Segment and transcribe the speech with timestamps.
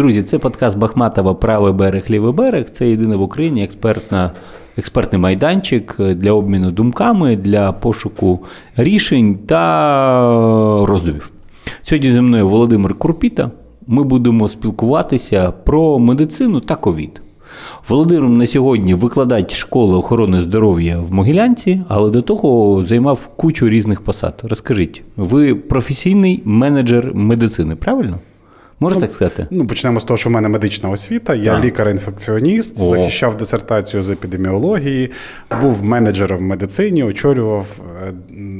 [0.00, 2.70] Друзі, це подкаст Бахматова Правий берег, лівий берег.
[2.70, 4.30] Це єдине в Україні експертна,
[4.78, 8.38] експертний майданчик для обміну думками, для пошуку
[8.76, 11.30] рішень та роздумів.
[11.82, 13.50] Сьогодні зі мною Володимир Курпіта.
[13.86, 17.22] Ми будемо спілкуватися про медицину та ковід.
[17.88, 24.00] Володимир на сьогодні викладач школи охорони здоров'я в Могилянці, але до того займав кучу різних
[24.00, 24.42] посад.
[24.42, 28.18] Розкажіть, ви професійний менеджер медицини, правильно?
[28.80, 29.46] Можна ну, так сказати?
[29.50, 31.34] Ну, почнемо з того, що в мене медична освіта.
[31.34, 32.84] Я лікар-інфекціоніст, О.
[32.84, 35.10] захищав дисертацію з епідеміології,
[35.60, 37.66] був менеджером в медицині, очолював
[38.06, 38.12] е,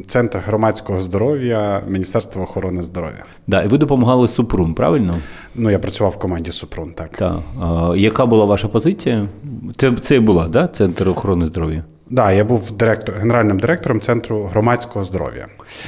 [0.06, 3.24] центр громадського здоров'я Міністерства охорони здоров'я.
[3.46, 5.14] Да, і ви допомагали Супрун, правильно?
[5.54, 7.16] Ну, я працював в команді Супрун, так.
[7.16, 7.38] Так.
[7.62, 9.28] А, Яка була ваша позиція?
[9.76, 10.66] Це це була, да?
[10.66, 11.76] Центр охорони здоров'я?
[11.76, 15.46] Так, да, я був директор, генеральним директором центру громадського здоров'я.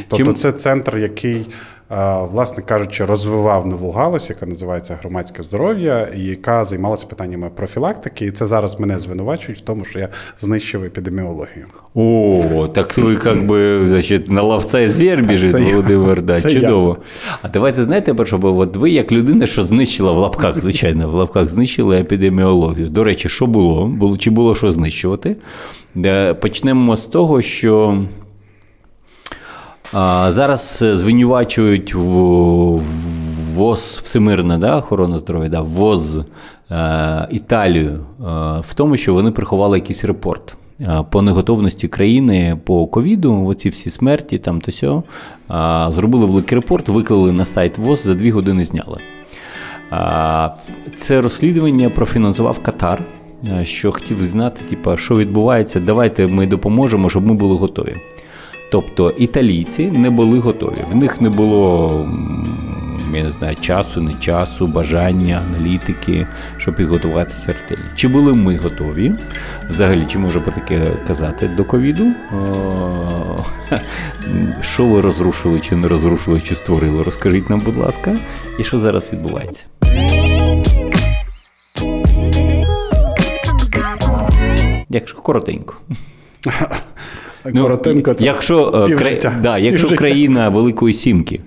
[0.09, 0.35] Тобто, Чим...
[0.35, 1.47] це центр, який
[2.31, 8.27] власне кажучи, розвивав нову галузь, яка називається громадське здоров'я, і яка займалася питаннями профілактики.
[8.27, 10.09] І це зараз мене звинувачують в тому, що я
[10.41, 11.67] знищив епідеміологію.
[11.95, 16.23] О, так ви як би значить, на ловця і звір біжить, Володимир.
[16.23, 16.97] Да, чудово.
[17.27, 17.39] Я.
[17.43, 21.49] А давайте знаєте, щоб от ви як людина, що знищила в лапках, звичайно, в лапках
[21.49, 22.89] знищила епідеміологію.
[22.89, 23.87] До речі, що було?
[23.87, 25.37] було чи було що знищувати?
[26.41, 27.99] Почнемо з того, що.
[30.29, 31.95] Зараз е, звинувачують
[33.55, 36.19] ВОЗ Всемирна да, охорона здоров'я, да, ВОЗ
[36.71, 38.25] е, Італію е,
[38.61, 40.57] в тому, що вони приховали якийсь репорт.
[41.11, 45.03] По неготовності країни по ковіду, оці всі смерті, там то сьо,
[45.91, 49.01] зробили великий репорт, виклали на сайт ВОЗ, за дві години зняли.
[50.95, 53.03] Це розслідування профінансував Катар,
[53.63, 55.81] що хотів знати, типу, що відбувається.
[55.81, 57.97] Давайте ми допоможемо, щоб ми були готові.
[58.73, 60.85] Тобто італійці не були готові.
[60.91, 62.09] В них не було
[63.15, 67.91] я не знаю, часу, не часу, бажання, аналітики, щоб підготуватися ретельно.
[67.95, 69.13] Чи були ми готові?
[69.69, 72.07] Взагалі, чи можу таке казати до ковіду?
[74.61, 77.03] Що ви розрушили, чи не розрушили, чи створили?
[77.03, 78.21] Розкажіть нам, будь ласка,
[78.59, 79.65] і що зараз відбувається?
[84.89, 85.75] Якщо коротенько.
[87.55, 89.33] Ну, Коротенько це якщо, е, кра...
[89.43, 91.41] да, якщо країна Великої Сімки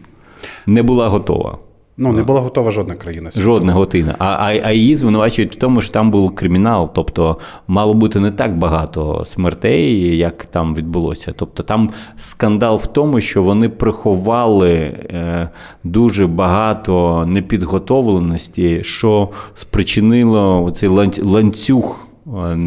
[0.66, 1.58] не була готова.
[1.98, 3.30] Ну, не була готова жодна країна.
[3.36, 4.16] Жодна готина.
[4.20, 6.92] А, а а, її звинувачують в тому, що там був кримінал.
[6.94, 11.34] Тобто мало бути не так багато смертей, як там відбулося.
[11.36, 15.50] Тобто там скандал в тому, що вони приховали е,
[15.84, 20.90] дуже багато непідготовленості, що спричинило цей
[21.24, 22.58] ланцюг е,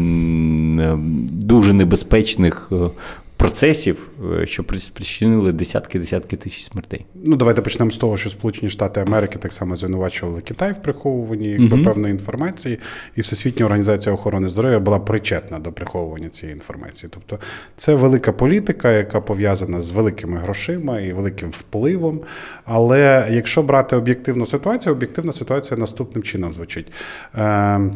[1.31, 2.75] дуже небезпечних е,
[3.39, 4.09] процесів,
[4.41, 7.05] е, що спричинили десятки-десятки тисяч смертей.
[7.15, 11.49] Ну давайте почнемо з того, що Сполучені Штати Америки так само звинувачували Китай в приховуванні
[11.49, 11.85] якби, угу.
[11.85, 12.79] певної інформації,
[13.15, 17.09] і Всесвітня організація охорони здоров'я була причетна до приховування цієї інформації.
[17.13, 17.39] Тобто
[17.77, 22.19] це велика політика, яка пов'язана з великими грошима і великим впливом.
[22.65, 26.91] Але якщо брати об'єктивну ситуацію, об'єктивна ситуація наступним чином звучить.
[27.35, 27.91] Е,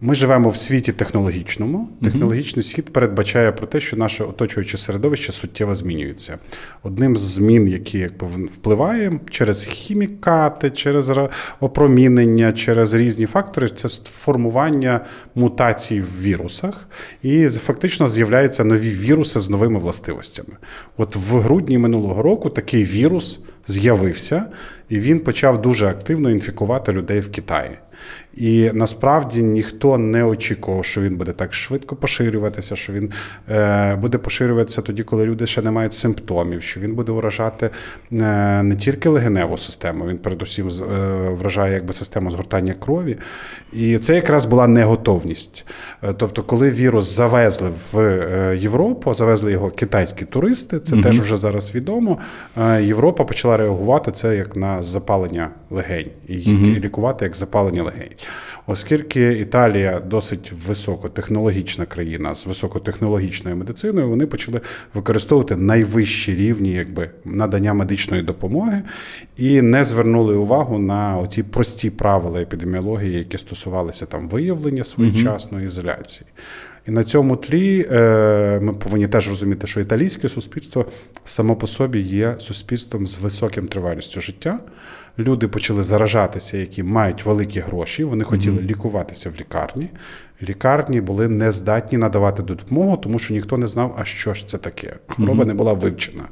[0.00, 1.88] ми живемо в світі технологічному.
[2.02, 6.38] Технологічний світ передбачає про те, що наше оточуюче середовище суттєво змінюється.
[6.82, 11.12] Одним з змін, які якби впливає через хімікати, через
[11.60, 15.00] опромінення, через різні фактори, це формування
[15.34, 16.88] мутацій в вірусах,
[17.22, 20.56] і фактично з'являються нові віруси з новими властивостями.
[20.96, 24.44] От в грудні минулого року такий вірус з'явився,
[24.88, 27.78] і він почав дуже активно інфікувати людей в Китаї.
[28.36, 33.10] І насправді ніхто не очікував, що він буде так швидко поширюватися, що він
[33.50, 37.70] е, буде поширюватися тоді, коли люди ще не мають симптомів, що він буде вражати
[38.12, 40.70] е, не тільки легеневу систему, він передусім е,
[41.30, 43.16] вражає якби систему згортання крові.
[43.72, 45.66] І це якраз була неготовність.
[46.16, 51.04] Тобто, коли вірус завезли в Європу, завезли його китайські туристи, це угу.
[51.04, 52.18] теж вже зараз відомо.
[52.80, 56.64] Європа почала реагувати це як на запалення легень і угу.
[56.64, 58.10] лікувати як запалення легень.
[58.68, 64.60] Оскільки Італія досить високотехнологічна країна з високотехнологічною медициною, вони почали
[64.94, 68.82] використовувати найвищі рівні якби, надання медичної допомоги
[69.36, 76.26] і не звернули увагу на ті прості правила епідеміології, які стосувалися там виявлення своєчасної ізоляції.
[76.88, 80.86] І на цьому тлі е, ми повинні теж розуміти, що італійське суспільство
[81.24, 84.60] само по собі є суспільством з високим тривалістю життя
[85.18, 88.04] люди почали заражатися, які мають великі гроші.
[88.04, 88.66] Вони хотіли mm-hmm.
[88.66, 89.88] лікуватися в лікарні.
[90.42, 94.58] Лікарні були не здатні надавати допомогу, тому що ніхто не знав, а що ж це
[94.58, 94.96] таке.
[95.06, 95.46] Хвороба mm-hmm.
[95.46, 96.24] не була вивчена.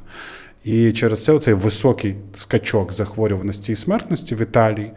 [0.65, 4.91] І через це цей високий скачок захворюваності і смертності в Італії,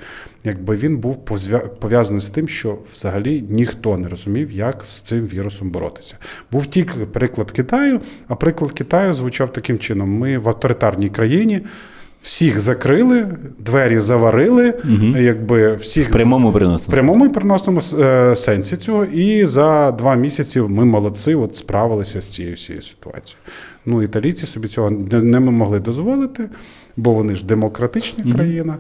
[0.45, 1.25] якби він був
[1.81, 6.17] пов'язаний з тим, що взагалі ніхто не розумів, як з цим вірусом боротися.
[6.53, 11.61] Був тільки приклад Китаю, а приклад Китаю звучав таким чином: ми в авторитарній країні.
[12.23, 13.29] Всіх закрили,
[13.59, 15.17] двері заварили, угу.
[15.19, 16.89] якби всіх в прямому переносному.
[16.89, 19.05] В прямому і переносному е, сенсі цього.
[19.05, 23.39] І за два місяці ми молодці, от справилися з цією всією ситуацією.
[23.89, 26.49] Ну, італійці собі цього не могли дозволити,
[26.99, 28.33] бо вони ж демократична mm-hmm.
[28.33, 28.77] країна.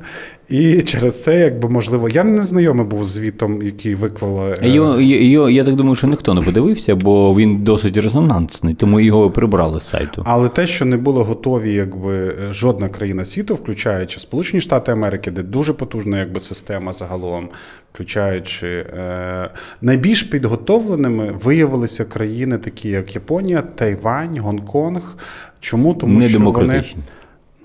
[0.48, 4.56] І через це, якби можливо, я не знайомий був з звітом, який виклали.
[4.62, 9.00] Е, його, його, я так думаю, що ніхто не подивився, бо він досить резонансний, тому
[9.00, 10.22] його прибрали з сайту.
[10.26, 15.42] Але те, що не було готові, якби жодна країна світу, включаючи Сполучені Штати Америки, де
[15.42, 17.48] дуже потужна якби система загалом,
[17.92, 19.50] включаючи е,
[19.82, 25.16] найбільш підготовленими, виявилися країни, такі як Японія, Тайвань, Гонконг.
[25.60, 26.84] Чому тому, що вони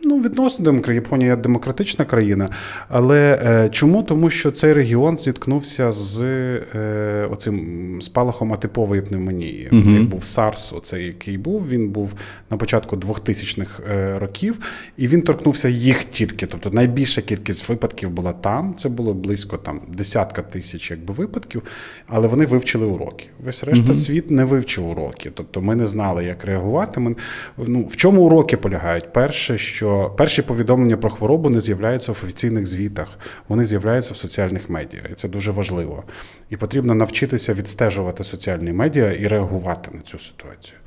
[0.05, 0.95] Ну, відносно демократії.
[0.95, 2.49] Японія демократична країна.
[2.89, 4.03] Але е, чому?
[4.03, 9.69] Тому що цей регіон зіткнувся з е, оцим спалахом атипової пневмонії.
[9.71, 9.89] Угу.
[9.91, 12.13] Як був SARS, оцей який був, він був
[12.49, 14.59] на початку 2000-х е, років,
[14.97, 16.45] і він торкнувся їх тільки.
[16.45, 18.75] Тобто найбільша кількість випадків була там.
[18.77, 21.63] Це було близько там десятка тисяч якби, випадків,
[22.07, 23.25] але вони вивчили уроки.
[23.45, 23.93] Весь решта угу.
[23.93, 25.31] світ не вивчив уроки.
[25.33, 26.99] Тобто ми не знали, як реагувати.
[26.99, 27.15] Ми,
[27.57, 29.13] ну, В чому уроки полягають?
[29.13, 34.69] Перше, що перші повідомлення про хворобу не з'являються в офіційних звітах, вони з'являються в соціальних
[34.69, 36.03] медіа, і це дуже важливо.
[36.49, 40.77] І потрібно навчитися відстежувати соціальні медіа і реагувати на цю ситуацію.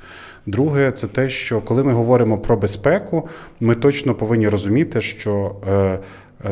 [0.45, 5.99] Друге, це те, що коли ми говоримо про безпеку, ми точно повинні розуміти, що е,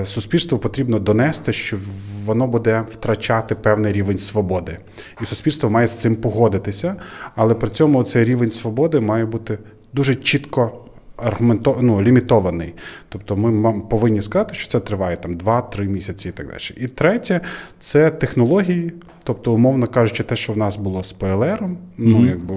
[0.02, 1.78] е, суспільству потрібно донести, що
[2.26, 4.78] воно буде втрачати певний рівень свободи,
[5.22, 6.96] і суспільство має з цим погодитися,
[7.36, 9.58] але при цьому цей рівень свободи має бути
[9.94, 10.85] дуже чітко
[11.18, 12.74] аргументо, ну, лімітований.
[13.10, 16.58] Тобто ми повинні сказати, що це триває там 2-3 місяці і так далі.
[16.78, 17.42] І третє
[17.80, 18.94] це технології.
[19.24, 21.30] Тобто, умовно кажучи, те, що в нас було з ПЛР,
[21.62, 21.76] mm-hmm.
[21.98, 22.56] ну якби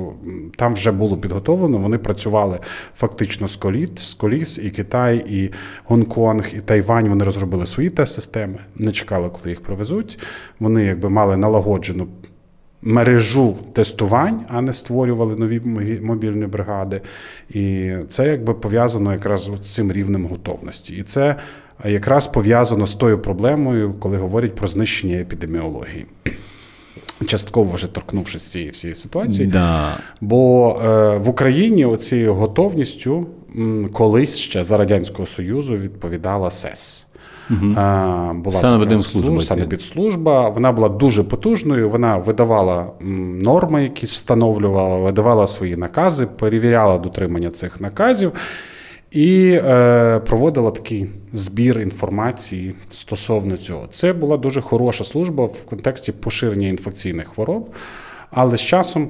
[0.56, 1.78] там вже було підготовлено.
[1.78, 2.58] Вони працювали
[2.96, 5.50] фактично з коліс, з коліс, і Китай, і
[5.84, 7.08] Гонконг, і Тайвань.
[7.08, 10.18] Вони розробили свої тест-системи, не чекали, коли їх привезуть.
[10.60, 12.08] Вони якби мали налагоджену
[12.82, 15.60] мережу тестувань, а не створювали нові
[16.02, 17.00] мобільні бригади.
[17.50, 20.94] І це якби пов'язано якраз з цим рівнем готовності.
[20.94, 21.36] І це
[21.84, 26.06] якраз пов'язано з тою проблемою, коли говорять про знищення епідеміології.
[27.26, 29.96] Частково вже торкнувшись цієї всієї ситуації, да.
[30.20, 33.26] бо е, в Україні оцією готовністю
[33.56, 37.06] м, колись ще за Радянського Союзу відповідала СЕС.
[37.50, 37.74] Угу.
[38.34, 39.40] Була Санепідслужба.
[39.40, 40.48] Санепідслужба.
[40.48, 41.90] Вона була дуже потужною.
[41.90, 42.86] Вона видавала
[43.42, 48.32] норми, якісь встановлювала, видавала свої накази, перевіряла дотримання цих наказів.
[49.10, 53.86] І е, проводила такий збір інформації стосовно цього.
[53.90, 57.70] Це була дуже хороша служба в контексті поширення інфекційних хвороб,
[58.30, 59.08] але з часом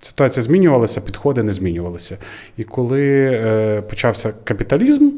[0.00, 2.18] ситуація змінювалася, підходи не змінювалися.
[2.56, 5.10] І коли е, почався капіталізм,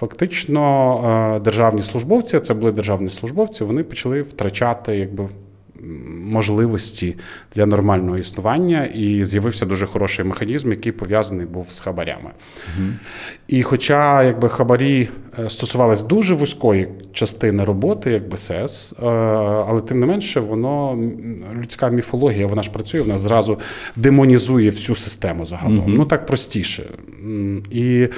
[0.00, 5.28] Фактично, е, державні службовці, це були державні службовці, вони почали втрачати якби
[6.24, 7.16] можливості
[7.54, 12.30] для нормального існування, і з'явився дуже хороший механізм, який пов'язаний був з хабарями.
[12.66, 12.86] Угу.
[13.48, 19.06] І хоча якби хабарі е, стосувалися дуже вузької частини роботи, як БСС, е,
[19.68, 20.98] але тим не менше, воно
[21.54, 23.58] людська міфологія, вона ж працює, вона зразу
[23.96, 25.78] демонізує всю систему загалом.
[25.78, 25.88] Угу.
[25.88, 26.90] Ну так простіше.
[27.70, 28.08] І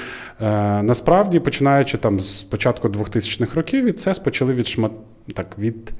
[0.40, 4.92] е, насправді, починаючи там з початку 2000-х років, від ЦЕС почали від шмат
[5.34, 5.92] так від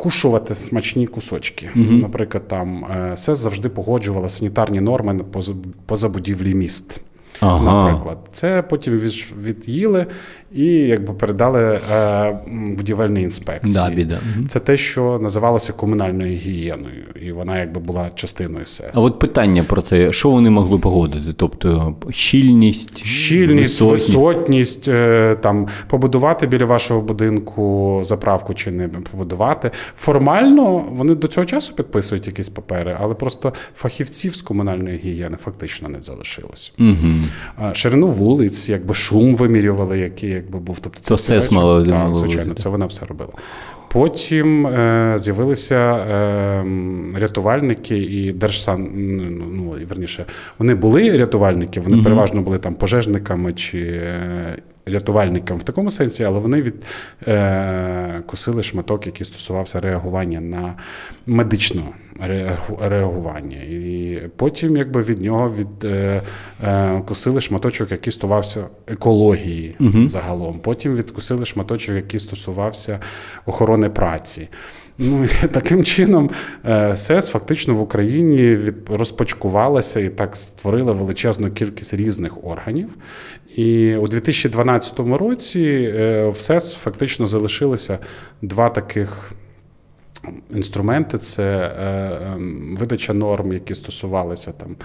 [0.00, 1.70] кушувати смачні кусочки.
[1.76, 1.92] Угу.
[1.92, 5.20] Наприклад, там е, СЕС завжди погоджувала санітарні норми
[5.86, 7.00] поза будівлі міст.
[7.40, 7.64] Ага.
[7.64, 8.94] Наприклад, це потім
[9.42, 10.06] від'їли
[10.54, 12.38] і якби передали е,
[12.76, 13.74] будівельній інспекції.
[13.74, 14.18] Да, біда.
[14.48, 18.90] Це те, що називалося комунальною гігієною, і вона якби була частиною СЕС.
[18.94, 21.32] А от питання про це: що вони могли погодити?
[21.36, 29.70] Тобто щільність, щільність, висотність, висотність е, там побудувати біля вашого будинку заправку чи не побудувати.
[29.96, 35.88] Формально вони до цього часу підписують якісь папери, але просто фахівців з комунальної гігієни фактично
[35.88, 36.72] не залишилось.
[36.78, 37.72] Угу.
[37.72, 40.80] Ширину вулиць, якби шум вимірювали, який якби був.
[40.80, 43.32] Тобто це все мало Так, звичайно, це вона все робила.
[43.92, 46.64] Потім е, з'явилися е,
[47.14, 48.90] рятувальники і держсан.
[48.94, 50.24] Ну, ну верніше,
[50.58, 52.04] вони були рятувальники, вони угу.
[52.04, 54.56] переважно були там пожежниками чи е,
[54.86, 56.74] рятувальниками в такому сенсі, але вони від
[57.28, 60.74] е, кусили шматок, який стосувався реагування на
[61.26, 61.82] медичне
[62.80, 63.56] реагування.
[63.56, 66.22] І потім, якби від нього від е,
[66.64, 70.06] е, кусили шматочок, який стосувався екології угу.
[70.06, 70.60] загалом.
[70.62, 72.98] Потім відкусили шматочок, який стосувався
[73.46, 74.48] охорони праці.
[74.98, 76.30] Ну і таким чином
[76.64, 78.58] е, СЕС фактично в Україні
[78.88, 82.88] розпочкувалася і так створила величезну кількість різних органів.
[83.56, 87.98] І у 2012 році е, в СЕС фактично залишилося
[88.42, 89.32] два таких.
[90.54, 94.76] Інструменти це е, ем, видача норм, які стосувалися там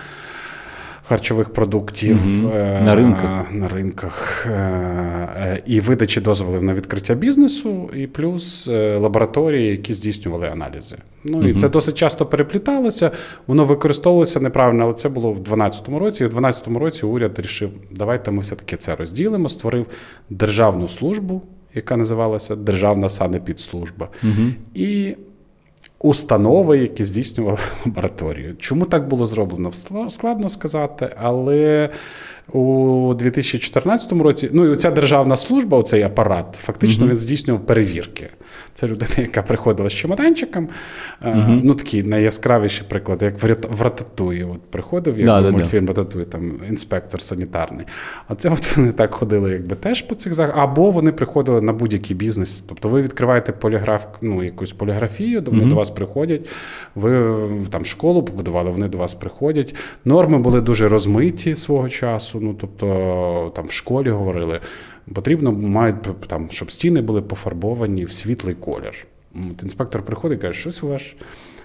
[1.08, 2.54] харчових продуктів угу.
[2.58, 9.94] на ринках на ринках е, і видачі дозволів на відкриття бізнесу, і плюс лабораторії, які
[9.94, 10.98] здійснювали аналізи.
[11.24, 11.48] Ну угу.
[11.48, 13.12] і це досить часто перепліталося,
[13.48, 16.24] воно використовувалося неправильно, але це було в 2012 році.
[16.24, 19.88] І в 2012 році уряд рішив, давайте ми все-таки це розділимо, створив
[20.30, 21.42] державну службу,
[21.74, 24.10] яка називалася Державна санепідслужба.
[24.24, 24.52] Угу.
[24.74, 25.16] І
[26.06, 28.56] установи, які здійснювали лабораторію.
[28.60, 29.72] Чому так було зроблено?
[30.10, 31.90] Складно сказати, але
[32.54, 38.30] у 2014 році ну і ця державна служба, оцей апарат, фактично він здійснював перевірки.
[38.74, 40.68] Це людина, яка приходила з чемоданчиком.
[41.25, 41.62] Mm-hmm.
[41.64, 44.44] Ну, такий найяскравіший приклад, як в Рататуї.
[44.44, 47.86] От приходив, як да, мультфільм Рататуї, там інспектор санітарний.
[48.28, 50.56] А це от вони так ходили, якби теж по цих захах.
[50.58, 52.64] Або вони приходили на будь-який бізнес.
[52.68, 55.70] Тобто ви відкриваєте поліграф, ну, якусь поліграфію, вони mm-hmm.
[55.70, 56.50] до вас приходять,
[56.96, 57.36] ви
[57.70, 59.75] там школу побудували, вони до вас приходять.
[60.06, 62.35] Норми були дуже розмиті свого часу.
[62.42, 64.60] Ну, тобто там в школі говорили.
[65.13, 65.96] Потрібно мають
[66.27, 69.08] там, щоб стіни були пофарбовані в світлий колір.
[69.63, 71.01] Інспектор приходить і каже, щось у вас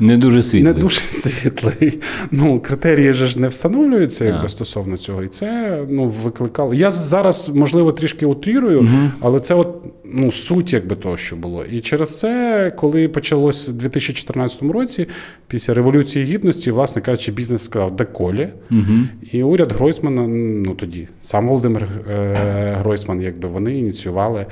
[0.00, 0.62] не дуже світлий.
[0.74, 1.98] Не дуже світлий.
[2.30, 5.22] Ну, Критерії ж не встановлюються якби, стосовно цього.
[5.22, 6.74] І це ну, викликало.
[6.74, 9.10] Я зараз, можливо, трішки утрірую, угу.
[9.20, 11.64] але це от, ну, суть якби, того, що було.
[11.64, 15.08] І через це, коли почалось у 2014 році,
[15.48, 18.48] після Революції Гідності, власне кажучи, бізнес сказав деколі.
[18.70, 18.98] Угу.
[19.32, 20.26] І уряд Гройсмана,
[20.66, 24.46] ну тоді, сам Володимир е, Гройсман, якби вони ініціювали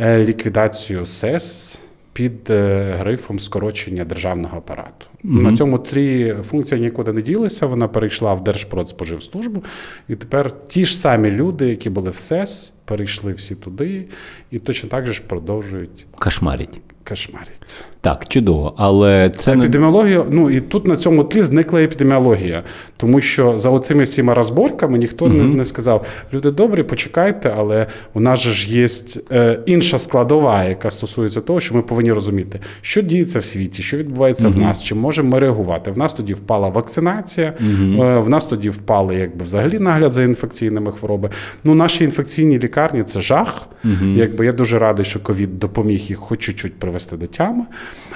[0.00, 1.80] е, ліквідацію СЕС
[2.12, 5.06] під е, грифом скорочення державного апарату.
[5.24, 5.42] Mm-hmm.
[5.42, 7.66] На цьому тлі функція нікуди не ділася.
[7.66, 9.64] Вона перейшла в Держпродспоживслужбу,
[10.08, 14.04] і тепер ті ж самі люди, які були в СЕС, перейшли всі туди,
[14.50, 16.80] і точно так же ж продовжують кошмарить.
[17.08, 17.84] Кошмарить.
[18.00, 20.24] Так, чудово, але це епідеміологія.
[20.30, 22.62] Ну і тут на цьому тлі зникла епідеміологія,
[22.96, 25.34] тому що за оцими всіма розборками ніхто угу.
[25.34, 28.86] не, не сказав: люди добрі, почекайте, але у нас же ж є
[29.32, 33.96] е, інша складова, яка стосується того, що ми повинні розуміти, що діється в світі, що
[33.96, 34.58] відбувається угу.
[34.58, 35.90] в нас, чи можемо ми реагувати.
[35.90, 38.22] В нас тоді впала вакцинація, угу.
[38.22, 41.34] в нас тоді впали, якби взагалі нагляд за інфекційними хворобами.
[41.64, 43.68] Ну, наші інфекційні лікарні це жах.
[44.14, 47.64] Якби я дуже радий, що ковід допоміг їх хоч чуть-чуть привести до тями.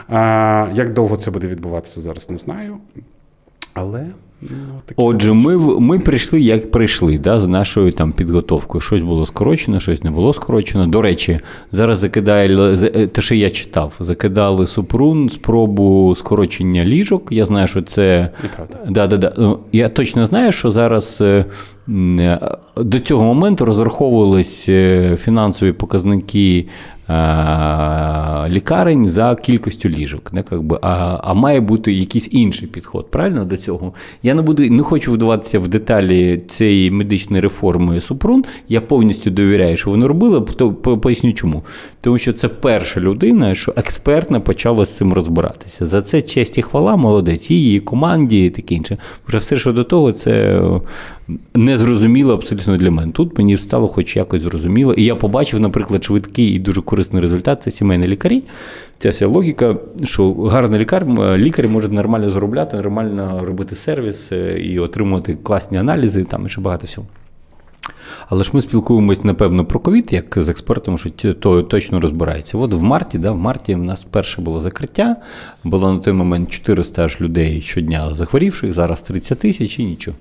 [0.08, 2.76] А, Як довго це буде відбуватися, зараз не знаю.
[3.74, 4.06] Але.
[4.42, 4.48] Ну,
[4.96, 8.80] Отже, ми ми прийшли, як прийшли, да, з нашою там підготовкою.
[8.80, 10.86] Щось було скорочено, щось не було скорочено.
[10.86, 11.40] До речі,
[11.72, 17.28] зараз закидає е, те, що я читав, закидали Супрун спробу скорочення ліжок.
[17.30, 18.30] Я знаю, що це.
[18.88, 19.34] Да, да, да.
[19.38, 21.44] Ну, я точно знаю, що зараз е,
[21.88, 22.40] е,
[22.76, 24.68] до цього моменту розраховувались
[25.16, 26.66] фінансові показники
[28.48, 30.32] лікарень за кількістю ліжок.
[30.32, 33.10] Не, би, а а має бути якийсь інший підход.
[33.10, 33.92] Правильно до цього?
[34.22, 38.44] Я не буду не хочу вдаватися в деталі цієї медичної реформи Супрун.
[38.68, 41.62] Я повністю довіряю, що вони робили, то поясню чому.
[42.00, 45.86] Тому що це перша людина, що експертно почала з цим розбиратися.
[45.86, 48.96] За це честь і хвала, молодець, її команді і таке інше.
[49.28, 50.62] Вже все, що до того, це
[51.54, 53.12] не зрозуміло абсолютно для мене.
[53.12, 54.94] Тут мені стало хоч якось зрозуміло.
[54.94, 58.42] І я побачив, наприклад, швидкий і дуже корисний результат це сімейні лікарі.
[58.98, 61.06] Ця вся логіка, що гарний лікар,
[61.36, 66.60] лікар може нормально заробляти, нормально робити сервіс е, і отримувати класні аналізи, там і ще
[66.60, 67.06] багато всього.
[68.28, 72.58] Але ж ми спілкуємось, напевно, про ковід, як з експертом, що то точно розбирається.
[72.58, 75.16] От в марті, да, в марті в нас перше було закриття,
[75.64, 80.16] було на той момент 400 аж людей щодня захворівших, зараз 30 тисяч і нічого.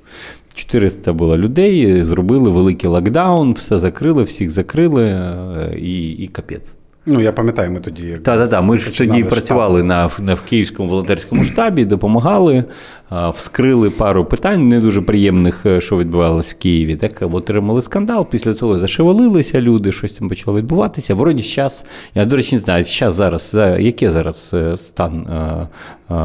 [0.54, 6.74] 400 було людей, зробили великий локдаун, все закрили, всіх закрили е, і і капець.
[7.08, 8.12] Ну, я пам'ятаю, ми тоді.
[8.12, 8.64] Так, так, так.
[8.64, 9.30] Ми ж тоді штаб.
[9.30, 12.64] працювали на, на в Київському волонтерському штабі, допомагали,
[13.10, 16.96] а, вскрили пару питань не дуже приємних, е, що відбувалося в Києві.
[16.96, 18.28] Так отримали скандал.
[18.30, 21.16] Після того зашевелилися люди, щось там почало відбуватися.
[21.16, 21.86] Вроді зараз,
[22.16, 26.22] я до речі, не знаю, щас зараз, е, який зараз е, стан е, е,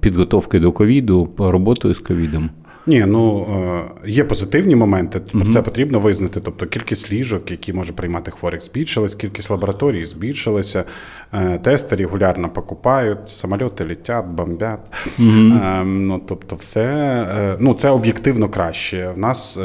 [0.00, 2.50] підготовки до ковіду, роботою з ковідом.
[2.88, 3.46] Ні, ну
[4.04, 6.40] е, є позитивні моменти, про це потрібно визнати.
[6.40, 10.84] Тобто кількість ліжок, які може приймати хворих, збільшилась, кількість лабораторій збільшилася,
[11.32, 14.80] е, тести регулярно покупають, самольоти літять, бомбять.
[15.20, 19.10] Е, ну, тобто, все е, ну, це об'єктивно краще.
[19.10, 19.58] В нас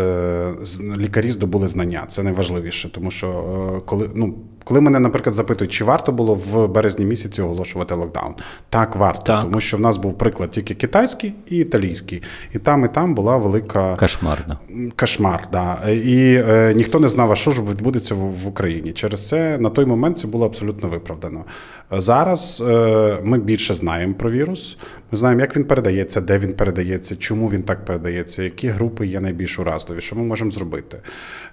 [0.98, 4.36] лікарі здобули знання, це найважливіше, тому що коли ну.
[4.64, 8.34] Коли мене, наприклад, запитують, чи варто було в березні місяці оголошувати локдаун,
[8.70, 9.42] так варто, Так.
[9.44, 12.22] тому що в нас був приклад тільки китайський і італійський,
[12.54, 14.58] і там, і там була велика кошмарна
[14.96, 15.48] кошмар.
[15.52, 15.90] Да.
[15.90, 18.92] І е, ніхто не знав, а що ж відбудеться в, в Україні.
[18.92, 21.46] Через це на той момент це було абсолютно виправдано.
[21.92, 24.78] Зараз е, ми більше знаємо про вірус.
[25.12, 29.20] Ми знаємо, як він передається, де він передається, чому він так передається, які групи є
[29.20, 30.98] найбільш уразливі, що ми можемо зробити.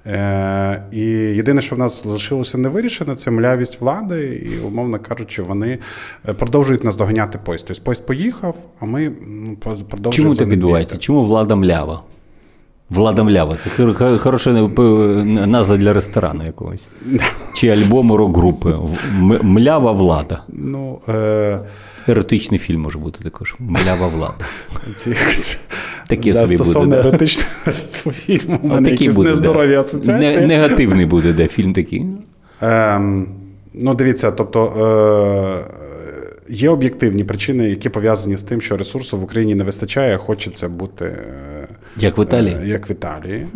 [0.06, 5.42] Е, і єдине, що в нас залишилося не вирішено, це млявість влади, і, умовно кажучи,
[5.42, 5.78] вони
[6.28, 7.64] е, продовжують нас доганяти поїзд.
[7.68, 9.10] Тобто поїзд поїхав, а ми
[9.64, 10.12] продовжуємо.
[10.12, 10.96] Чому так відбувається?
[10.96, 12.02] Чому влада млява?
[12.90, 13.56] Влада млява.
[13.64, 16.88] Це хор- хор- хороша е, назва для ресторану якогось.
[17.54, 18.76] Чи альбому рок-групи.
[19.42, 20.42] Млява влада.
[20.48, 21.58] Ну, е,
[22.08, 23.54] Еротичний фільм може бути також.
[23.58, 24.44] Млява влада.
[26.08, 27.00] Таке да, собі буде, стосовно да.
[27.08, 27.72] еротичного
[28.12, 29.80] фільму, у мене якісь буде, нездорові да.
[29.80, 30.40] асоціації.
[30.40, 32.04] Не- негативний буде, де фільм такий.
[32.60, 33.26] Ем,
[33.74, 39.54] ну, дивіться, тобто е, є об'єктивні причини, які пов'язані з тим, що ресурсу в Україні
[39.54, 41.16] не вистачає, хочеться бути.
[41.96, 42.56] Як в Італії.
[42.62, 43.46] Е, Як в Італії.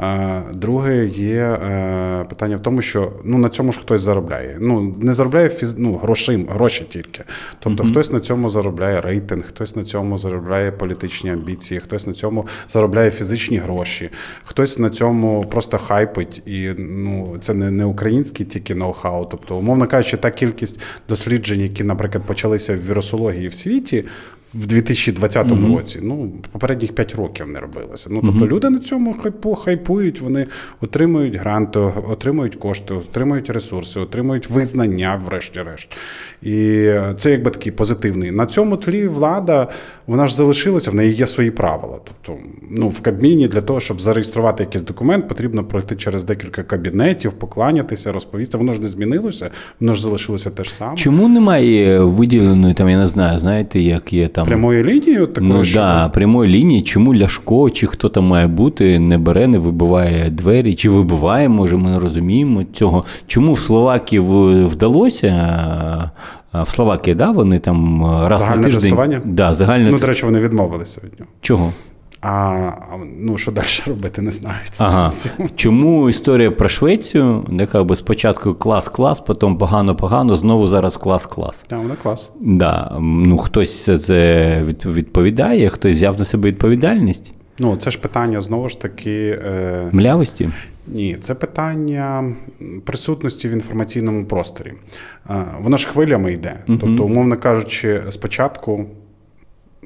[0.00, 4.56] Е, Друге є е, питання в тому, що ну, на цьому ж хтось заробляє.
[4.60, 5.74] Ну, не заробляє фіз...
[5.78, 7.24] ну, гроші, гроші тільки.
[7.60, 12.46] Тобто хтось на цьому заробляє рейтинг, хтось на цьому заробляє політичні амбіції, хтось на цьому
[12.72, 14.10] заробляє фізичні гроші,
[14.44, 16.42] хтось на цьому просто хайпить.
[16.46, 19.26] І ну, це не, не український тільки ноу-хау.
[19.30, 24.04] Тобто, умовно кажучи, та кількість досліджень, які, наприклад, почалися в вірусології в світі.
[24.54, 28.08] В 2020 році, ну попередніх 5 років не робилося.
[28.12, 30.46] Ну тобто люди на цьому хайпу, хайпують, вони
[30.80, 31.78] отримують гранти,
[32.08, 35.88] отримують кошти, отримують ресурси, отримують визнання, врешті-решт.
[36.42, 38.30] І це якби такий позитивний.
[38.30, 39.68] На цьому тлі влада
[40.06, 41.98] вона ж залишилася, в неї є свої правила.
[42.04, 47.32] Тобто, ну в Кабміні для того, щоб зареєструвати якийсь документ, потрібно пройти через декілька кабінетів,
[47.32, 48.58] покланятися, розповісти.
[48.58, 49.50] Воно ж не змінилося,
[49.80, 50.96] воно ж залишилося те ж саме.
[50.96, 54.46] Чому немає виділеної, там, я не знаю, знаєте, як є там.
[54.46, 58.46] Прямої лінії от такої, Ну що да, прямої лінії, чому Ляшко, чи хто там має
[58.46, 63.04] бути, не бере, не вибиває двері, чи вибиває, може, ми не розуміємо цього.
[63.26, 64.20] Чому в Словакії
[64.66, 66.10] вдалося?
[66.54, 68.82] В Словакії, да, вони там раз Загальне на тиждень.
[68.82, 69.20] тестування?
[69.24, 71.30] Да, загальне Ну, до речі, вони відмовилися від нього.
[71.40, 71.72] Чого?
[72.20, 72.70] А
[73.18, 74.74] ну що далі робити, не знають.
[74.74, 75.10] з Ага.
[75.56, 81.64] Чому історія про Швецію, де би спочатку клас-клас, потім погано-погано, знову зараз клас-клас.
[81.66, 82.30] Так, вона клас.
[82.40, 88.68] Да, ну хтось це відповідає, хтось взяв на себе відповідальність Ну, це ж питання знову
[88.68, 89.40] ж таки.
[89.46, 90.50] Е, млявості.
[90.86, 92.32] ні, це питання
[92.84, 94.72] присутності в інформаційному просторі.
[95.30, 96.56] Е, воно ж хвилями йде.
[96.66, 98.84] Тобто, умовно кажучи, спочатку.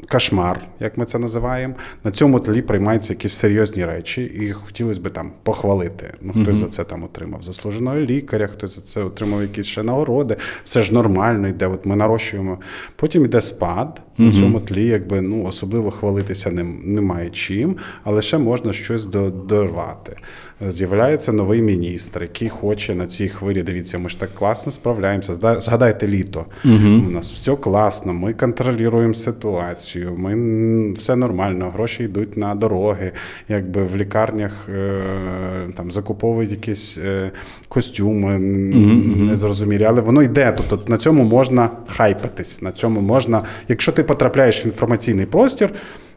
[0.09, 5.11] Кошмар, як ми це називаємо, на цьому тлі приймаються якісь серйозні речі, і хотілося б
[5.11, 6.15] там похвалити.
[6.21, 10.37] Ну, хтось за це там отримав заслуженого лікаря, хтось за це отримав якісь ще нагороди.
[10.65, 11.67] Все ж нормально йде.
[11.67, 12.59] От ми нарощуємо.
[12.97, 14.03] Потім йде спад.
[14.19, 19.31] На цьому тлі, якби ну особливо хвалитися ним немає чим, але ще можна щось до-
[19.31, 20.17] дорвати.
[20.69, 23.63] З'являється новий міністр, який хоче на цій хвилі.
[23.63, 25.35] Дивіться, ми ж так класно справляємося.
[25.61, 26.47] Згадайте літо.
[26.65, 33.13] У нас все класно, ми контролюємо ситуацію, ми все нормально, гроші йдуть на дороги,
[33.49, 35.03] якби в лікарнях е,
[35.77, 37.31] там закуповують якісь е,
[37.69, 40.57] костюми м, незрозумілі, але воно йде.
[40.57, 45.71] Тобто на цьому можна хайпитись, на цьому можна, якщо ти потрапляєш в інформаційний простір.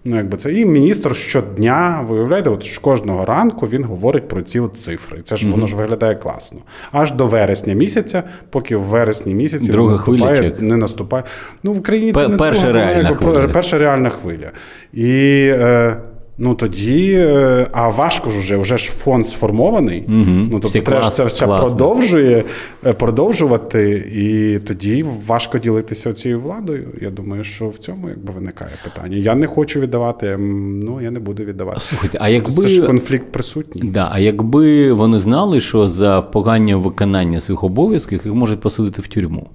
[0.08, 4.78] Ну, якби це і міністр щодня, виявляєте, от кожного ранку він говорить про ці от
[4.78, 5.22] цифри.
[5.24, 6.60] Це ж воно ж виглядає класно.
[6.92, 11.24] Аж до вересня місяця, поки в вересні місяці Друга не наступає, хвиля не наступає.
[11.64, 13.48] Ну, в Україні це це не перша друга, реальна хвиля.
[13.48, 14.52] перша реальна хвиля.
[14.94, 15.98] І е,
[16.38, 20.04] Ну тоді, е, а важко ж уже, вже ж фонд сформований.
[20.08, 20.16] Угу.
[20.16, 21.68] Ну тобто Всі треба клас, це все класно.
[21.68, 22.44] продовжує
[22.86, 26.88] е, продовжувати, і тоді важко ділитися цією владою.
[27.02, 29.18] Я думаю, що в цьому якби виникає питання.
[29.18, 31.80] Я не хочу віддавати, ну я не буду віддавати.
[31.80, 33.82] Слухайте, а якби Це ж конфлікт присутній.
[33.90, 39.08] Да, а якби вони знали, що за погання виконання своїх обов'язків їх можуть посадити в
[39.08, 39.50] тюрму.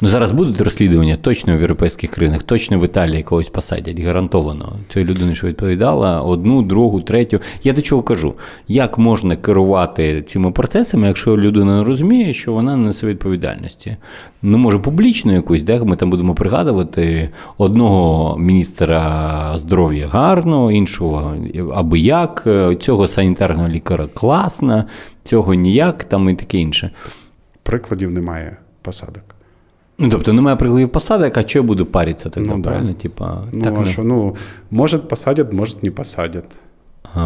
[0.00, 4.72] Ну, зараз будуть розслідування точно в європейських країнах, точно в Італії когось посадять, гарантовано.
[4.92, 7.40] Цієї людини, що відповідала, одну, другу, третю.
[7.62, 8.34] Я до чого кажу?
[8.68, 13.96] Як можна керувати цими процесами, якщо людина не розуміє, що вона не несе відповідальності?
[14.42, 21.36] Ну, може, публічно якусь, де ми там будемо пригадувати одного міністра здоров'я гарно, іншого
[21.74, 22.46] аби як,
[22.80, 24.84] цього санітарного лікаря класно,
[25.24, 26.90] цього ніяк, там і таке інше.
[27.62, 29.25] Прикладів немає посадок.
[29.98, 32.68] Ну, тобто немає прикладів посадок, а що я буду паритися тоді, Ну, да.
[32.70, 32.94] правильно?
[32.94, 34.36] Типа, Ну, так а не- що, ну,
[34.70, 36.56] може посадять, може не посадять.
[37.14, 37.20] А,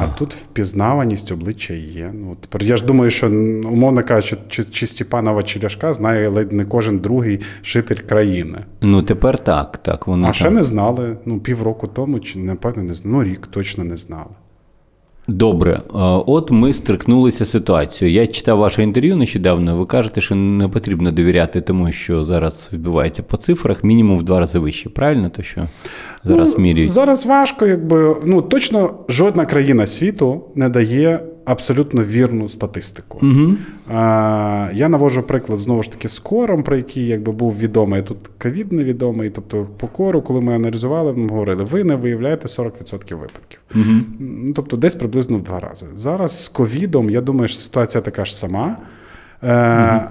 [0.00, 2.10] А тут впізнаваність обличчя є.
[2.14, 3.26] Ну, тепер я ж думаю, що
[3.72, 8.58] умовно кажучи, чи, чи Степанова чи Ляшка знає ледь не кожен другий житель країни.
[8.82, 10.34] Ну, тепер так, так, воно А так.
[10.34, 11.16] ще не знали.
[11.26, 13.16] Ну, півроку тому, чи напевно не знали.
[13.16, 14.30] Ну, рік точно не знали.
[15.28, 15.78] Добре, Е,
[16.26, 18.20] от ми стрикнулися ситуацією.
[18.20, 19.76] Я читав ваше інтерв'ю нещодавно.
[19.76, 24.38] Ви кажете, що не потрібно довіряти тому, що зараз відбувається по цифрах, мінімум в два
[24.38, 24.90] рази вище.
[24.90, 25.60] Правильно, то що
[26.24, 26.90] зараз ну, міряють?
[26.90, 33.18] Зараз важко, якби ну точно жодна країна світу не дає абсолютно вірну статистику.
[33.22, 33.52] Угу.
[33.94, 38.02] А, я навожу приклад знову ж таки з кором, про який якби був відомий.
[38.02, 39.30] Тут ковід невідомий.
[39.30, 43.60] Тобто, по кору, коли ми аналізували, ми говорили, ви не виявляєте 40% випадків.
[43.74, 43.84] Угу.
[44.54, 45.86] Тобто, десь приблизно в два рази.
[45.96, 48.76] Зараз з ковідом, я думаю, що ситуація така ж сама.
[49.44, 50.08] Е,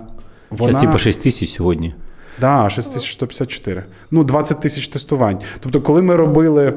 [0.52, 1.90] Зараз типу 6 тисяч сьогодні.
[1.90, 1.98] Так,
[2.40, 3.84] Да, 6154.
[4.12, 5.40] Ну, 20 тисяч тестувань.
[5.60, 6.74] Тобто, коли ми робили.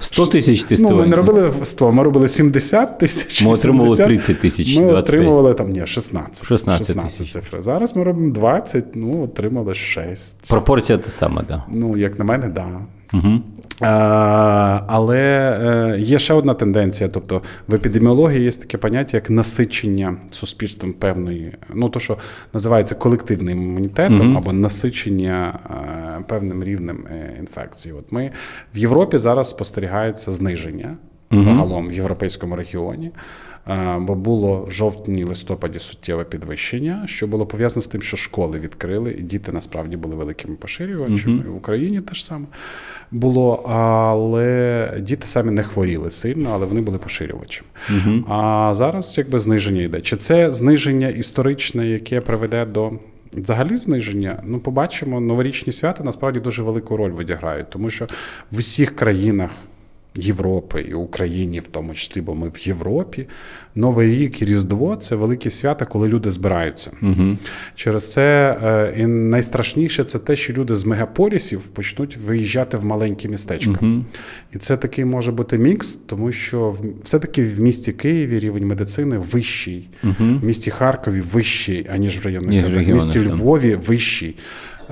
[0.00, 3.42] 100 тисяч Ну, ми не робили 100, ми робили 70 тисяч.
[3.42, 5.04] Ми отримували 30 тисяч, Ми 25.
[5.04, 6.46] отримували там, ні, 16.
[6.46, 7.32] 16 тисяч.
[7.32, 7.62] цифри.
[7.62, 10.36] Зараз ми робимо 20, ну, отримали 6.
[10.48, 11.60] Пропорція та сама, так.
[11.72, 12.52] Ну, як на мене, так.
[12.54, 12.80] Да.
[13.12, 13.40] Угу.
[14.86, 15.18] Але
[15.94, 17.08] е, є ще одна тенденція.
[17.08, 22.16] Тобто в епідеміології є таке поняття, як насичення суспільством певної, ну то, що
[22.54, 24.36] називається колективним імунітетом Мгм.
[24.36, 25.58] або насичення
[26.20, 27.94] е, певним рівнем е, інфекції.
[27.98, 28.30] От ми
[28.74, 30.96] в Європі зараз спостерігається зниження
[31.30, 31.42] Мгм.
[31.42, 33.10] загалом в європейському регіоні.
[33.70, 38.58] Е, Бо було в жовтні листопаді суттєве підвищення, що було пов'язано з тим, що школи
[38.58, 41.34] відкрили, і діти насправді були великими поширювачами.
[41.34, 41.52] Мгм.
[41.52, 42.46] В Україні теж саме
[43.10, 47.68] було, але діти самі не хворіли сильно, але вони були поширювачами.
[47.90, 48.24] Угу.
[48.28, 50.00] А зараз якби зниження йде.
[50.00, 52.92] Чи це зниження історичне, яке приведе до
[53.32, 54.42] взагалі зниження?
[54.46, 58.06] Ну, побачимо, новорічні свята насправді дуже велику роль відіграють, тому що
[58.50, 59.50] в усіх країнах.
[60.14, 63.26] Європи і Україні, в тому числі, бо ми в Європі.
[63.74, 66.90] Новий рік і Різдво це великі свята, коли люди збираються.
[67.02, 67.36] Угу.
[67.74, 73.28] Через це е, і найстрашніше це те, що люди з мегаполісів почнуть виїжджати в маленькі
[73.28, 73.78] містечка.
[73.82, 74.04] Угу.
[74.54, 79.88] І це такий може бути мікс, тому що все-таки в місті Києві рівень медицини вищий,
[80.04, 80.14] Угу.
[80.18, 82.86] в місті Харкові вищий, аніж в районних центрах.
[82.86, 83.20] В місті.
[83.20, 84.36] Львові вищий.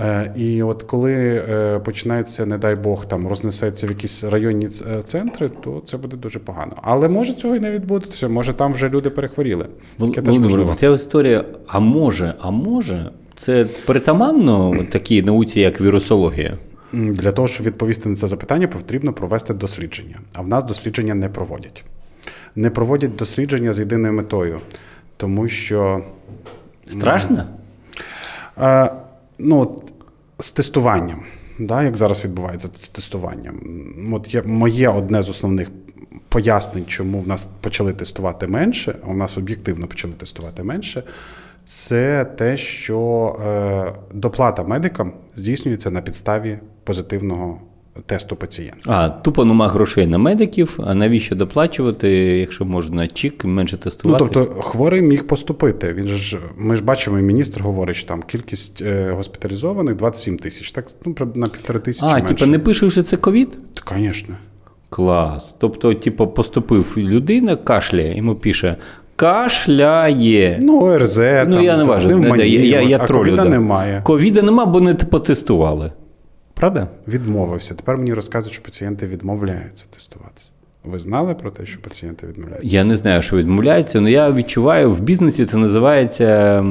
[0.01, 5.03] Е, І от коли е, починається, не дай Бог, там рознесеться в якісь районні е,
[5.03, 6.73] центри, то це буде дуже погано.
[6.83, 8.29] Але може цього і не відбудеться.
[8.29, 9.67] Може там вже люди перехворіли.
[9.99, 16.53] Володимир, ця історія, а може, а може, це притаманно такій науці, як вірусологія?
[16.93, 20.17] Для того, щоб відповісти на це запитання, потрібно провести дослідження.
[20.33, 21.85] А в нас дослідження не проводять.
[22.57, 24.61] Не проводять дослідження з єдиною метою,
[25.17, 26.03] тому що
[26.89, 27.45] Страшно?
[29.38, 29.92] Ну, от,
[30.38, 31.22] з тестуванням,
[31.59, 33.61] да, як зараз відбувається з тестуванням.
[34.12, 35.70] От є моє одне з основних
[36.29, 41.03] пояснень, чому в нас почали тестувати менше, а в нас об'єктивно почали тестувати менше.
[41.64, 47.61] Це те, що е, доплата медикам здійснюється на підставі позитивного
[48.07, 48.81] тесту пацієнта.
[48.87, 54.25] А, тупо нема грошей на медиків, а навіщо доплачувати, якщо можна чік менше тестувати?
[54.25, 55.93] Ну, тобто хворий міг поступити.
[55.93, 60.73] Він ж ми ж бачимо, і міністр говорить, що там кількість е, госпіталізованих 27 тисяч.
[60.73, 63.59] Так ну на півтори тисячі а, типу не пишуть, що це ковід?
[63.75, 64.35] Та, Звісно.
[64.91, 65.57] Клас.
[65.59, 68.77] Тобто, типу, поступив людина, кашляє, йому пише
[69.19, 70.59] кашляє.
[70.63, 73.49] Ну, ОРЗ, Ну, там, я не важу, я, я, я а ковіда да.
[73.49, 74.03] немає.
[74.05, 75.93] Ковіда нема, бо не потестували.
[76.59, 76.88] Правда?
[77.09, 77.75] Відмовився.
[77.75, 80.49] Тепер мені розказують, що пацієнти відмовляються тестуватися.
[80.85, 82.77] Ви знали про те, що пацієнти відмовляються?
[82.77, 86.62] Я не знаю, що відмовляється, але я відчуваю в бізнесі це називається е,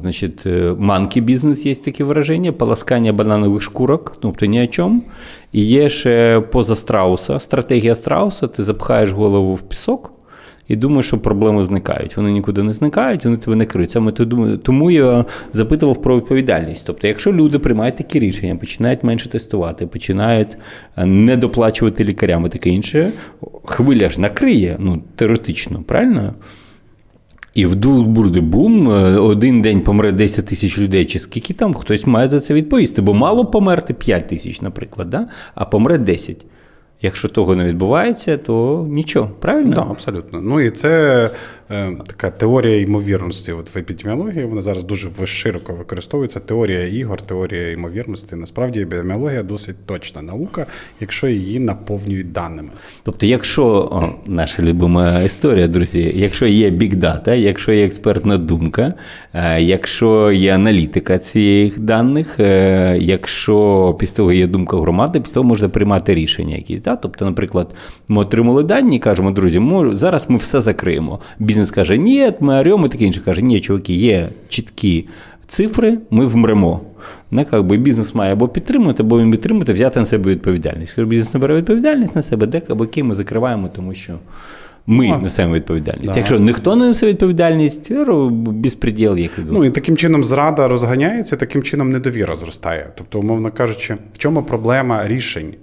[0.00, 0.46] значить,
[0.78, 5.02] манкі бізнес, є таке вираження, полоскання бананових шкурок, тобто ні о чому.
[5.52, 10.15] І є ще поза страуса, стратегія страуса, ти запхаєш голову в пісок.
[10.68, 12.16] І думаєш, що проблеми зникають.
[12.16, 13.90] Вони нікуди не зникають, вони тебе не криють.
[13.90, 14.12] Саме
[14.62, 16.86] тому я запитував про відповідальність.
[16.86, 20.56] Тобто, якщо люди приймають такі рішення, починають менше тестувати, починають
[20.96, 23.12] е, не доплачувати лікарям і таке інше,
[23.64, 26.34] хвиля ж накриє, ну, теоретично, правильно?
[27.54, 32.06] І вдруг буде бум, е, один день помре 10 тисяч людей, чи скільки там, хтось
[32.06, 35.28] має за це відповісти, бо мало померти 5 тисяч, наприклад, да?
[35.54, 36.44] а помре 10.
[37.02, 39.72] Якщо того не відбувається, то нічого, правильно?
[39.72, 40.40] Так, да, абсолютно.
[40.40, 41.30] Ну і це
[42.06, 43.52] така теорія ймовірності.
[43.52, 46.40] От в епідеміології вона зараз дуже широко використовується.
[46.40, 48.36] Теорія ігор, теорія ймовірності.
[48.36, 50.66] Насправді епідеміологія досить точна наука,
[51.00, 52.68] якщо її наповнюють даними.
[53.02, 58.94] Тобто, якщо о, наша любима історія, друзі, якщо є бікдата, якщо є експертна думка,
[59.34, 65.44] е, якщо є аналітика цих даних, е, якщо після того є думка громади, після того
[65.44, 66.82] можна приймати рішення якісь.
[66.82, 66.96] Да?
[66.96, 67.74] Тобто, наприклад,
[68.08, 71.20] ми отримали дані кажемо, друзі, зараз ми все закриємо.
[71.56, 75.06] Бізнес каже, ні, ми оремо, і таке інше каже, ні, чуваки, є чіткі
[75.46, 76.80] цифри, ми вмремо.
[77.30, 80.80] Не, як би, Бізнес має або підтримувати, або він підтримувати, взяти на себе відповідальність.
[80.80, 84.12] Якщо бізнес не бере відповідальність на себе, дек або ми закриваємо, тому що
[84.86, 86.06] ми а, несемо відповідальність.
[86.12, 86.16] Да.
[86.16, 87.92] Якщо ніхто не несе відповідальність,
[88.30, 92.86] безпреділ, як Ну і таким чином зрада розганяється, таким чином недовіра зростає.
[92.94, 95.54] Тобто, умовно кажучи, в чому проблема рішень?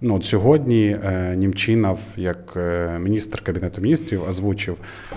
[0.00, 4.76] Ну, от Сьогодні е, Німчинов, як е, міністр Кабінету міністрів, озвучив,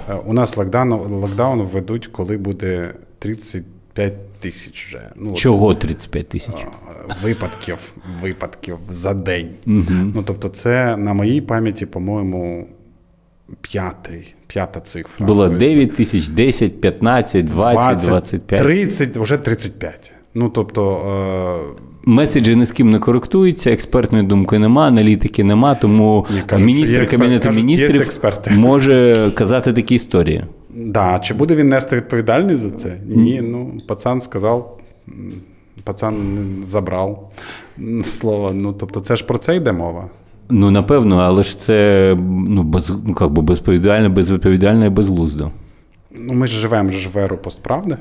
[0.09, 5.09] е, у нас локдаун, локдаун введуть, коли буде 35 тисяч вже.
[5.15, 6.55] Ну, Чого 35 тисяч?
[7.23, 9.49] Випадків випадків за день.
[9.67, 10.11] Угу.
[10.15, 12.67] Ну, Тобто, це на моїй пам'яті, по-моєму,
[13.61, 15.25] п'ятий, п'ята цифра.
[15.25, 18.61] Було 9 тисяч, 10, 15, 20, 20 25.
[18.61, 20.13] 30, вже 35.
[20.33, 21.75] Ну, тобто...
[22.05, 27.43] Меседжі ні з ким не коректуються, експертної думки нема, аналітики нема, тому кажуть, міністр Кабінету
[27.43, 30.43] кажуть, міністрів може казати такі історії.
[30.69, 32.97] Да, Чи буде він нести відповідальність за це?
[33.05, 33.41] Ні.
[33.41, 34.77] Ну, пацан сказав,
[35.83, 36.15] пацан
[36.65, 37.31] забрав
[38.03, 38.51] слово.
[38.53, 40.09] Ну, тобто, це ж про це йде мова.
[40.49, 45.51] Ну, напевно, але ж це ну, без, ну, як би безповідально, безвідповідально і безглуздо.
[46.19, 47.97] Ну, ми ж живемо ж в еру постправди,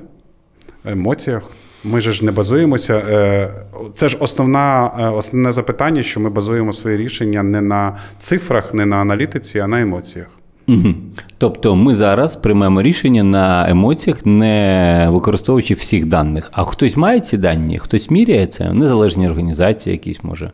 [0.84, 1.50] емоціях.
[1.84, 2.94] Ми ж не базуємося.
[2.94, 3.48] Е,
[3.94, 8.86] це ж основна, е, основне запитання, що ми базуємо свої рішення не на цифрах, не
[8.86, 10.28] на аналітиці, а на емоціях.
[10.68, 10.94] Угу.
[11.38, 16.50] Тобто ми зараз приймемо рішення на емоціях, не використовуючи всіх даних.
[16.52, 20.50] А хтось має ці дані, хтось міряє це, незалежні організації, якісь може.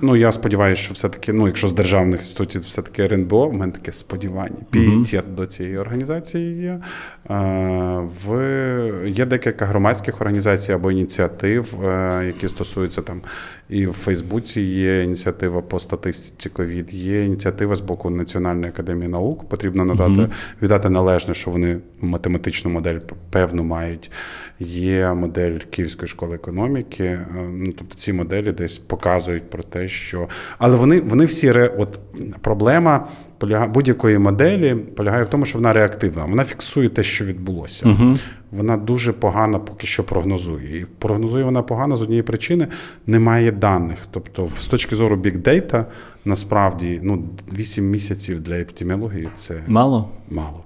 [0.00, 3.92] Ну, я сподіваюся, що все-таки, ну, якщо з державних інститутів все-таки РНБО, в мене таке
[3.92, 5.34] сподівання, пієтет uh-huh.
[5.34, 6.80] до цієї організації є.
[8.26, 8.30] В
[9.06, 13.20] є декілька громадських організацій або ініціатив, е, які стосуються там
[13.68, 19.48] і в Фейсбуці є ініціатива по статистиці ковід, є ініціатива з боку Національної академії наук.
[19.48, 20.30] Потрібно надати mm-hmm.
[20.62, 22.98] віддати належне, що вони математичну модель
[23.30, 24.10] певну мають.
[24.60, 27.04] Є модель Київської школи економіки.
[27.04, 31.70] Е, ну тобто ці моделі десь показують про те, що але вони вони всі ре...
[31.78, 31.98] от
[32.40, 33.08] проблема
[33.68, 36.24] будь-якої моделі полягає в тому, що вона реактивна.
[36.24, 37.86] Вона фіксує те, що відбулося.
[37.86, 38.18] Uh-huh.
[38.50, 40.78] Вона дуже погано поки що прогнозує.
[40.78, 42.68] І прогнозує вона погано з однієї причини
[43.06, 43.98] немає даних.
[44.10, 45.86] Тобто, з точки зору бікдейта,
[46.24, 50.08] насправді ну, 8 місяців для епідеміології це мало.
[50.30, 50.64] Мало.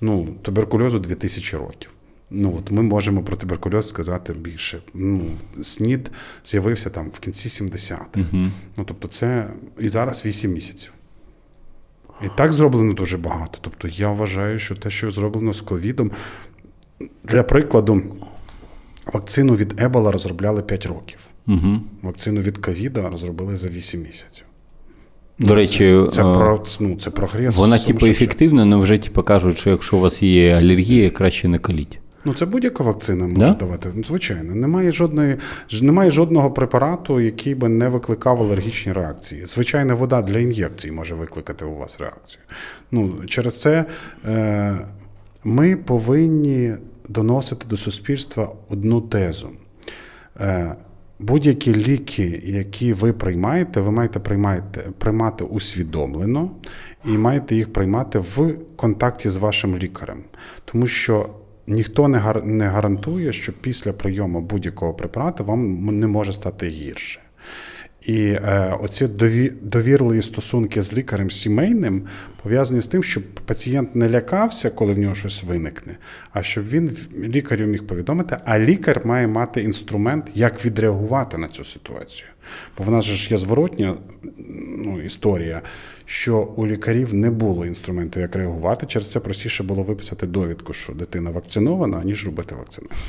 [0.00, 1.90] Ну, туберкульозу 2000 років.
[2.30, 4.78] Ну от ми можемо про туберкульоз сказати більше.
[4.94, 5.22] Ну,
[5.62, 6.10] СНІД
[6.44, 8.20] з'явився там в кінці 70-х.
[8.20, 10.92] uh Ну тобто, це і зараз 8 місяців.
[12.24, 13.58] І так зроблено дуже багато.
[13.60, 16.10] Тобто я вважаю, що те, що зроблено з ковідом,
[17.24, 18.02] для прикладу,
[19.12, 21.18] вакцину від Ебола розробляли 5 років.
[21.46, 21.80] Угу.
[22.02, 24.44] Вакцину від ковіда розробили за 8 місяців.
[25.38, 27.56] До речі, це, це, про, ну, це прогрес.
[27.56, 31.58] Вона, типу, ефективна, але вже типу, кажуть, що якщо у вас є алергія, краще не
[31.58, 31.98] каліть.
[32.24, 33.52] Ну, це будь-яка вакцина може да?
[33.52, 33.88] давати.
[33.94, 35.36] Ну, Звичайно, немає жодної,
[35.82, 39.46] немає жодного препарату, який би не викликав алергічні реакції.
[39.46, 42.42] Звичайна вода для ін'єкцій може викликати у вас реакцію.
[42.90, 43.84] Ну, Через це
[44.24, 44.76] е,
[45.44, 46.74] ми повинні
[47.08, 49.50] доносити до суспільства одну тезу.
[50.40, 50.74] Е,
[51.22, 56.50] Будь-які ліки, які ви приймаєте, ви маєте приймати, приймати усвідомлено
[57.04, 60.18] і маєте їх приймати в контакті з вашим лікарем.
[60.64, 61.28] Тому що
[61.70, 62.08] ніхто
[62.44, 67.20] не гарантує, що після прийому будь-якого препарату вам не може стати гірше.
[68.06, 72.02] І е, оці дові, довірливі стосунки з лікарем сімейним
[72.42, 75.96] пов'язані з тим, щоб пацієнт не лякався, коли в нього щось виникне,
[76.32, 81.64] а щоб він лікарю міг повідомити, а лікар має мати інструмент, як відреагувати на цю
[81.64, 82.28] ситуацію.
[82.78, 83.96] Бо в нас ж є зворотня
[84.78, 85.62] ну, історія,
[86.10, 88.86] що у лікарів не було інструменту, як реагувати.
[88.86, 93.00] Через це простіше було виписати довідку, що дитина вакцинована, ніж робити вакцинацію.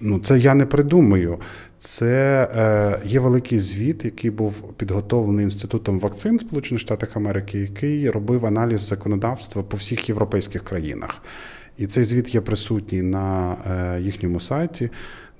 [0.00, 1.38] Ну, це я не придумаю.
[1.78, 8.46] Це е, є великий звіт, який був підготовлений інститутом вакцин Сполучених Штатів Америки, який робив
[8.46, 11.22] аналіз законодавства по всіх європейських країнах.
[11.78, 14.90] І цей звіт є присутній на е, їхньому сайті,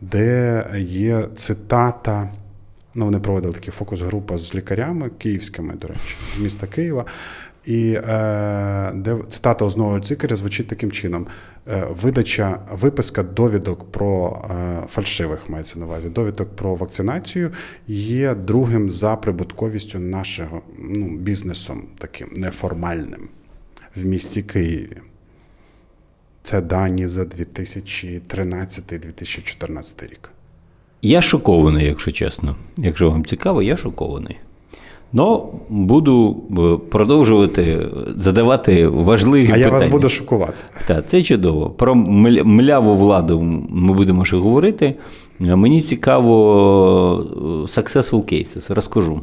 [0.00, 2.28] де є цитата.
[2.98, 7.04] Ну, вони проводили такі фокус-група з лікарями київськими, до речі, міста Києва.
[7.66, 8.02] І е,
[8.94, 11.26] де цитата одного цикаря звучить таким чином:
[11.68, 17.50] е, видача, виписка довідок про е, фальшивих мається на увазі, довідок про вакцинацію
[17.88, 23.28] є другим за прибутковістю нашого ну, бізнесом, таким неформальним
[23.96, 24.96] в місті Києві.
[26.42, 30.30] Це дані за 2013-2014 рік.
[31.06, 32.54] Я шокований, якщо чесно.
[32.76, 34.36] Якщо вам цікаво, я шокований.
[35.12, 39.66] Ну, буду е, продовжувати задавати важливі а питання.
[39.66, 40.54] А я вас буду шокувати.
[40.86, 41.70] Так, це чудово.
[41.70, 43.40] Про мляву владу
[43.70, 44.94] ми будемо ще говорити.
[45.38, 46.34] Мені цікаво
[47.20, 47.46] е,
[47.80, 48.74] successful cases.
[48.74, 49.20] Розкажу.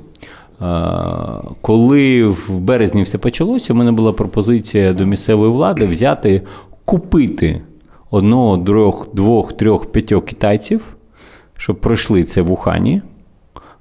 [1.61, 6.41] Коли в березні все почалося, у мене була пропозиція до місцевої влади взяти,
[6.85, 7.61] купити
[8.11, 8.57] одного,
[9.13, 10.81] двох, трьох, п'ятьох китайців,
[11.63, 13.01] щоб пройшли це в Ухані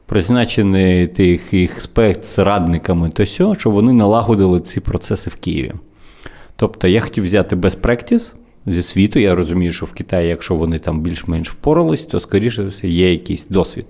[0.07, 1.88] призначений тих їх
[2.23, 5.73] з радниками то сьо, щоб вони налагодили ці процеси в Києві.
[6.57, 8.35] Тобто я хотів взяти best practice
[8.66, 9.18] зі світу.
[9.18, 13.49] Я розумію, що в Китаї, якщо вони там більш-менш впорались, то, скоріше все, є якийсь
[13.49, 13.87] досвід.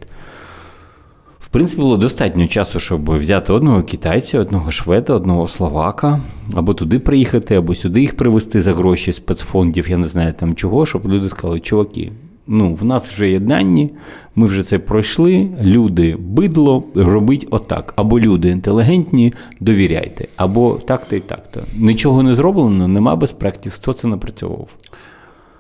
[1.41, 6.21] В принципі, було достатньо часу, щоб взяти одного китайця, одного шведа, одного словака,
[6.55, 10.87] або туди приїхати, або сюди їх привезти за гроші спецфондів, я не знаю там чого,
[10.87, 12.13] щоб люди сказали, чуваки,
[12.47, 13.91] ну, в нас вже є дані,
[14.35, 15.49] ми вже це пройшли.
[15.63, 17.93] Люди, бидло, робить отак.
[17.97, 21.61] Або люди інтелігентні, довіряйте, або так-то і так-то.
[21.77, 23.75] Нічого не зроблено, нема безпрактіс.
[23.75, 24.69] Хто це напрацьовував?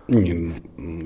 [0.09, 0.51] Ні,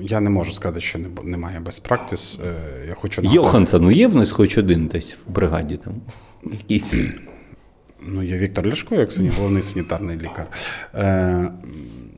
[0.01, 2.39] я не можу сказати, що немає безпрактис.
[2.45, 5.93] Е, я хочу Йоханссон, ну є в нас хоч один десь в бригаді там.
[6.51, 6.93] Якийсь.
[8.07, 10.47] Ну, є Віктор Ляшко, як головний санітарний лікар.
[10.95, 11.51] Е,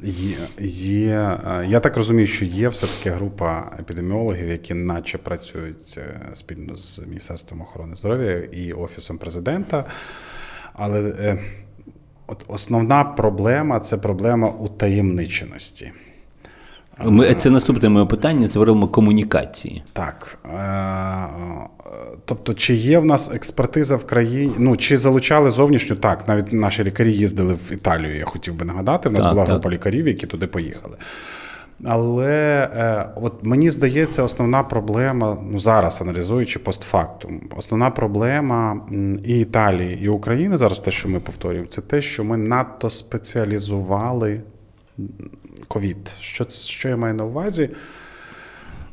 [0.04, 6.76] Є, є, Я так розумію, що є все-таки група епідеміологів, які наче працюють е, спільно
[6.76, 9.86] з Міністерством охорони здоров'я і Офісом президента.
[10.74, 11.40] Але е,
[12.28, 15.92] от основна проблема це проблема утаємниченості.
[17.06, 19.84] Ми, Це наступне моє питання, це говоримо комунікації.
[19.94, 20.38] Так.
[20.46, 20.60] Е,
[22.26, 24.54] тобто, чи є в нас експертиза в країні?
[24.58, 25.96] Ну, чи залучали зовнішню?
[25.96, 29.10] Так, навіть наші лікарі їздили в Італію, я хотів би нагадати.
[29.10, 29.54] В нас так, була так.
[29.54, 30.98] група лікарів, які туди поїхали.
[31.86, 38.82] Але е, от мені здається, основна проблема, ну зараз аналізуючи постфактум, основна проблема
[39.26, 44.42] і Італії, і України зараз, те, що ми повторюємо, це те, що ми надто спеціалізували
[45.68, 46.14] ковід.
[46.20, 47.70] Що що я маю на увазі?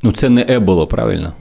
[0.03, 1.33] Ну, це не еболо, правильно?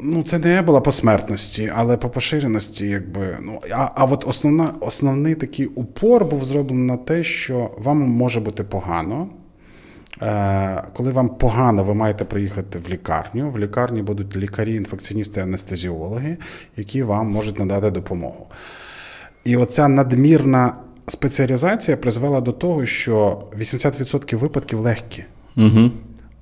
[0.00, 3.38] Ну, це не ебола по смертності, але по поширеності, якби.
[3.42, 8.40] Ну, а а от основна, основний такий упор був зроблений на те, що вам може
[8.40, 9.28] бути погано.
[10.22, 13.50] Е, Коли вам погано, ви маєте приїхати в лікарню.
[13.50, 16.36] В лікарні будуть лікарі, інфекціоністи, анестезіологи,
[16.76, 18.46] які вам можуть надати допомогу.
[19.44, 20.74] І оця надмірна
[21.08, 25.24] спеціалізація призвела до того, що 80% випадків легкі.
[25.56, 25.90] Угу.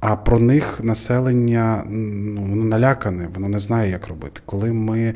[0.00, 4.40] А про них населення ну, воно налякане, воно не знає, як робити.
[4.46, 5.14] Коли ми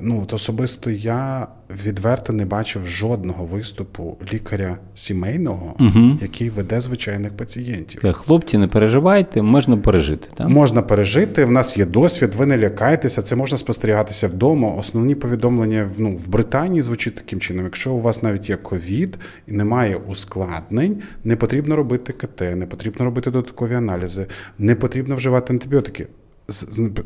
[0.00, 1.46] ну от особисто я
[1.84, 6.18] відверто не бачив жодного виступу лікаря сімейного, угу.
[6.22, 8.00] який веде звичайних пацієнтів.
[8.02, 10.28] Так, Хлопці, не переживайте, можна пережити.
[10.34, 10.48] Так?
[10.48, 11.44] Можна пережити.
[11.44, 14.74] В нас є досвід, ви не лякайтеся, це можна спостерігатися вдома.
[14.74, 19.52] Основні повідомлення ну, в Британії звучить таким чином: якщо у вас навіть є ковід і
[19.52, 24.26] немає ускладнень, не потрібно робити КТ, не потрібно робити додаткові аналізи,
[24.58, 26.06] не потрібно вживати антибіотики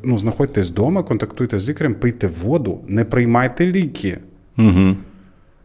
[0.03, 4.19] ну, знаходьтесь вдома, контактуйте з лікарем, пийте воду, не приймайте ліки.
[4.59, 4.97] Угу.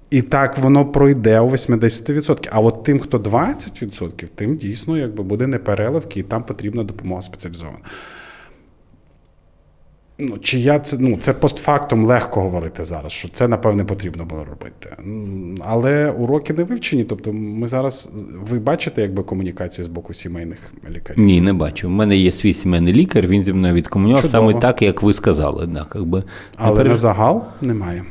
[0.10, 2.48] І так воно пройде у 80%.
[2.52, 7.80] А от тим, хто 20%, тим дійсно якби буде непереливки, і там потрібна допомога спеціалізована.
[10.19, 14.45] Ну, чи я це ну це постфактум легко говорити зараз, що це напевне потрібно було
[14.45, 14.89] робити.
[15.65, 17.03] Але уроки не вивчені.
[17.03, 18.10] Тобто, ми зараз
[18.41, 21.19] ви бачите, якби комунікація з боку сімейних лікарів?
[21.19, 21.88] Ні, не бачу.
[21.88, 25.67] У мене є свій сімейний лікар, він зі мною відкомунював саме так, як ви сказали.
[25.67, 26.23] Да, якби.
[26.56, 26.91] Але Тепер...
[26.91, 28.03] на загал немає.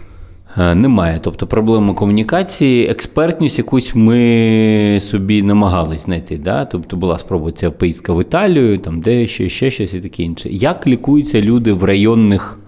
[0.58, 1.18] Е, немає.
[1.22, 6.38] Тобто проблема комунікації, експертність якусь ми собі намагались знайти.
[6.38, 6.64] Да?
[6.64, 10.48] Тобто була спроба ця поїздка в Італію, там де ще, ще щось і таке інше.
[10.48, 12.58] Як лікуються люди в районних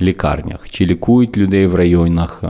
[0.00, 0.70] лікарнях?
[0.70, 2.42] Чи лікують людей в районах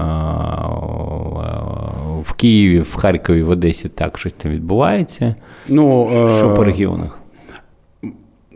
[2.22, 5.35] в Києві, в Харкові, в Одесі так щось там відбувається?
[5.68, 7.22] Ну, Що по регіонах?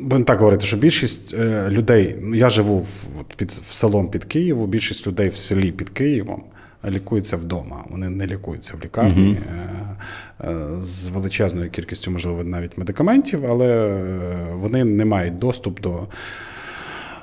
[0.01, 4.25] Будемо так говорити, що більшість е, людей, ну я живу в під в селом під
[4.25, 6.43] Києвом, більшість людей в селі під Києвом
[6.89, 7.85] лікуються вдома.
[7.91, 9.39] Вони не лікуються в лікарні
[10.41, 10.81] uh-huh.
[10.81, 14.01] з величезною кількістю, можливо, навіть медикаментів, але
[14.53, 16.07] вони не мають доступ до.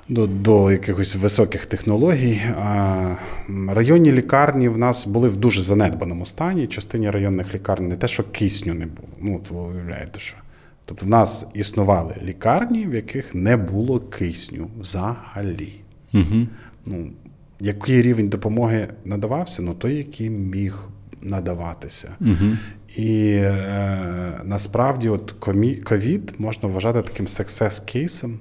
[0.10, 2.42] До до якихось високих технологій.
[2.56, 3.16] А
[3.68, 6.68] Районні лікарні в нас були в дуже занедбаному стані.
[6.68, 9.08] Частині районних лікарень не те, що кисню не було.
[9.22, 10.36] Ну, от ви уявляєте, що.
[10.86, 15.74] Тобто в нас існували лікарні, в яких не було кисню взагалі.
[16.14, 16.48] Угу.
[16.86, 17.12] Ну,
[17.60, 20.90] Який рівень допомоги надавався, ну той, який міг
[21.22, 22.10] надаватися.
[22.22, 22.58] Угу.
[22.98, 25.32] І е, насправді, от
[25.84, 28.38] ковід можна вважати таким success-кейсом.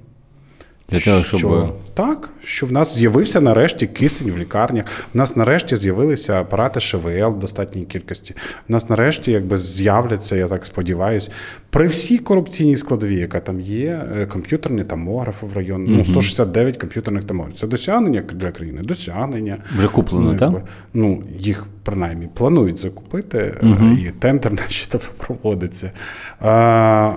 [0.89, 1.39] Для того, щоб...
[1.39, 4.85] Що, Так, що в нас з'явився нарешті кисень в лікарнях.
[5.13, 8.35] В нас нарешті з'явилися апарати ШВЛ в достатній кількості.
[8.69, 11.31] В нас нарешті якби з'являться, я так сподіваюся,
[11.69, 15.89] при всій корупційній складовій, яка там є, е, комп'ютерні томографи в районі.
[15.89, 15.97] Mm-hmm.
[15.97, 17.59] Ну, 169 комп'ютерних томографів.
[17.59, 18.81] Це досягнення для країни.
[18.81, 19.57] Досягнення.
[19.77, 20.53] Вже куплено, ну, так?
[20.93, 24.07] Ну, їх принаймні планують закупити, mm-hmm.
[24.07, 25.91] і тендер наче проводиться.
[26.39, 27.11] А,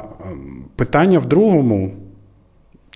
[0.76, 1.92] Питання в другому.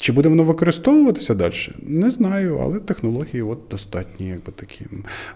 [0.00, 1.54] Чи буде воно використовуватися далі?
[1.82, 4.84] Не знаю, але технології от достатні, якби такі.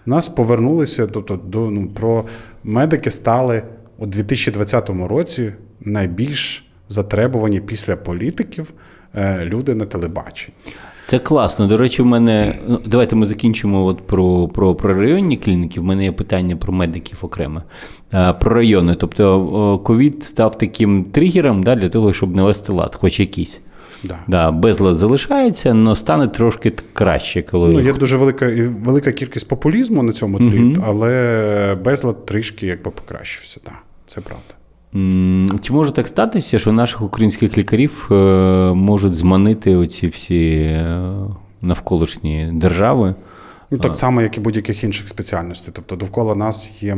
[0.07, 2.23] У нас повернулися тобто, до ну, про
[2.63, 3.63] медики стали
[3.97, 8.73] у 2020 році найбільш затребувані після політиків
[9.15, 10.55] е, люди на телебаченні.
[11.07, 11.67] Це класно.
[11.67, 15.79] До речі, в мене ну, давайте ми закінчимо от про про, про районні клініки.
[15.79, 17.63] В мене є питання про медиків окремо.
[18.13, 18.95] Е, про райони.
[18.95, 23.61] Тобто ковід став таким тригером да, для того, щоб навести лад, хоч якийсь.
[24.07, 24.17] Да.
[24.27, 27.41] Да, Безлад залишається, але стане трошки краще.
[27.41, 27.73] коли...
[27.73, 28.51] Ну, Є дуже велика
[28.83, 30.83] велика кількість популізму на цьому тлі, угу.
[30.87, 33.59] але безлад трішки якби покращився.
[33.65, 33.71] Да,
[34.07, 34.55] Це правда.
[35.61, 38.15] Чи може так статися, що наших українських лікарів е,
[38.73, 41.11] можуть зманити оці всі е,
[41.61, 43.15] навколишні держави?
[43.71, 45.73] Ну, Так само, як і будь-яких інших спеціальностей.
[45.75, 46.97] Тобто довкола нас є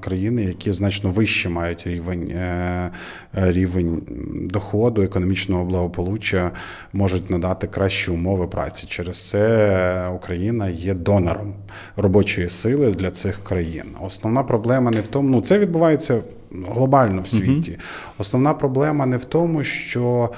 [0.00, 2.90] країни, які значно вище мають рівень е,
[3.36, 4.02] е, рівень
[4.50, 6.50] доходу, економічного благополуччя,
[6.92, 8.86] можуть надати кращі умови праці.
[8.86, 11.54] Через це Україна є донором
[11.96, 13.86] робочої сили для цих країн.
[14.00, 16.20] Основна проблема не в тому, ну це відбувається
[16.68, 17.78] глобально в світі.
[18.18, 20.30] Основна проблема не в тому, що.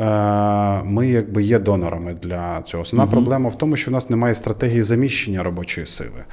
[0.00, 2.82] Е, ми якби є донорами для цього.
[2.82, 3.12] Основна угу.
[3.12, 6.24] проблема в тому, що в нас немає стратегії заміщення робочої сили.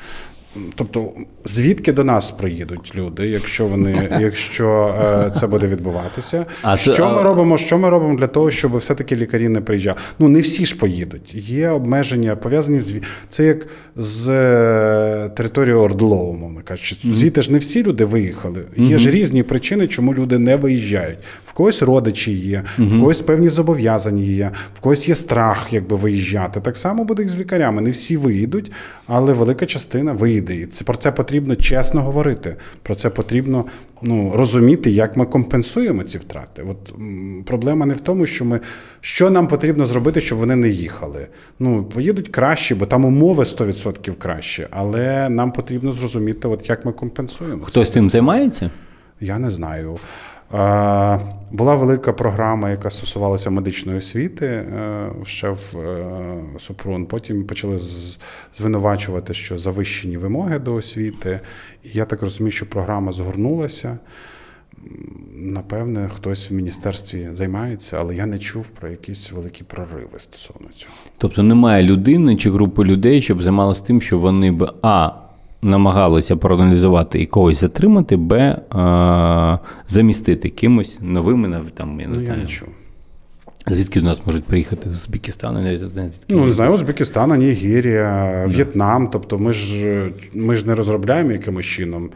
[0.76, 1.10] Тобто,
[1.46, 7.02] звідки до нас приїдуть люди, якщо вони, якщо е, це буде відбуватися, а що це,
[7.02, 7.24] ми а...
[7.24, 7.58] робимо?
[7.58, 9.98] Що ми робимо для того, щоб все-таки лікарі не приїжджали?
[10.20, 11.36] Ну не всі ж поїдуть.
[11.36, 12.96] Є обмеження пов'язані з
[13.30, 16.96] це як з е, території Ордлову, мовно кажучи.
[16.96, 17.14] Mm-hmm.
[17.14, 18.64] Звідти ж не всі люди виїхали.
[18.78, 19.00] Є mm-hmm.
[19.00, 21.18] ж різні причини, чому люди не виїжджають.
[21.46, 22.98] В когось родичі є, mm-hmm.
[22.98, 26.62] в когось певні зобов'язання є, в когось є страх, якби виїжджати.
[26.62, 27.82] Так само буде і з лікарями.
[27.82, 28.72] Не всі виїдуть,
[29.08, 30.56] але велика частина вийде.
[30.56, 32.56] І це про це потрібно чесно говорити.
[32.84, 33.66] Про це потрібно
[34.02, 36.64] ну, розуміти, як ми компенсуємо ці втрати.
[36.70, 36.94] От
[37.46, 38.60] проблема не в тому, що ми
[39.02, 41.28] що нам потрібно зробити, щоб вони не їхали.
[41.60, 46.92] Ну, поїдуть краще, бо там умови 100% краще, але нам потрібно зрозуміти, от як ми
[46.92, 47.64] компенсуємо.
[47.64, 48.72] Хтось цим займається?
[49.22, 49.98] Я не знаю.
[51.54, 57.06] Була велика програма, яка стосувалася медичної освіти е, ще в е, Супрун.
[57.06, 57.80] Потім почали
[58.58, 61.40] звинувачувати, що завищені вимоги до освіти.
[61.84, 63.98] І я так розумію, що програма згорнулася.
[65.36, 70.94] Напевне, хтось в міністерстві займається, але я не чув про якісь великі прориви стосовно цього.
[71.18, 75.12] Тобто немає людини чи групи людей, щоб займалися тим, що вони б а
[75.64, 78.58] намагалися проаналізувати і когось затримати, б
[79.90, 82.38] замістити кимось новими там, я не ну, знаю.
[82.38, 82.68] Я не чув.
[83.68, 85.62] Звідки до нас можуть приїхати з Узбекистану?
[85.62, 89.08] Не знаю, ну, не знаю, Узбекистан, Нігерія, В'єтнам.
[89.08, 92.10] Тобто ми ж ми ж не розробляємо якимось чином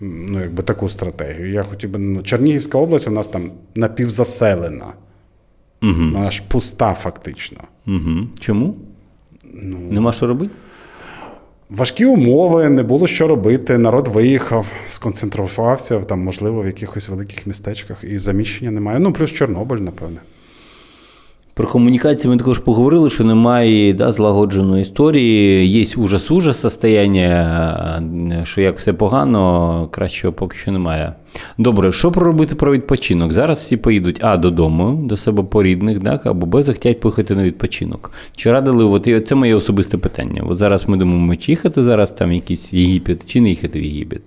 [0.00, 1.52] ну, якби таку стратегію.
[1.52, 4.86] Я хотів би ну, Чернігівська область у нас там напівзаселена.
[5.82, 5.92] Угу.
[6.12, 7.58] Вона ж пуста, фактично.
[7.86, 8.26] Угу.
[8.40, 8.76] Чому?
[9.54, 10.52] Ну, Нема що робити?
[11.76, 13.78] Важкі умови, не було що робити.
[13.78, 18.98] Народ виїхав, сконцентрувався там, можливо, в якихось великих містечках, і заміщення немає.
[18.98, 20.20] Ну, плюс Чорнобиль, напевне.
[21.54, 25.68] Про комунікацію ми також поговорили, що немає да, злагодженої історії.
[25.68, 31.12] Є ужас-ужас состояння, що як все погано, кращого поки що немає.
[31.58, 33.32] Добре, що проробити про відпочинок?
[33.32, 37.42] Зараз всі поїдуть а додому, до себе по рідних, так, або Б захотять поїхати на
[37.42, 38.12] відпочинок.
[38.36, 40.42] Чи радили, от це моє особисте питання.
[40.48, 44.22] От зараз ми думаємо, чи їхати зараз там якийсь Єгипет, чи не їхати в Єгипет.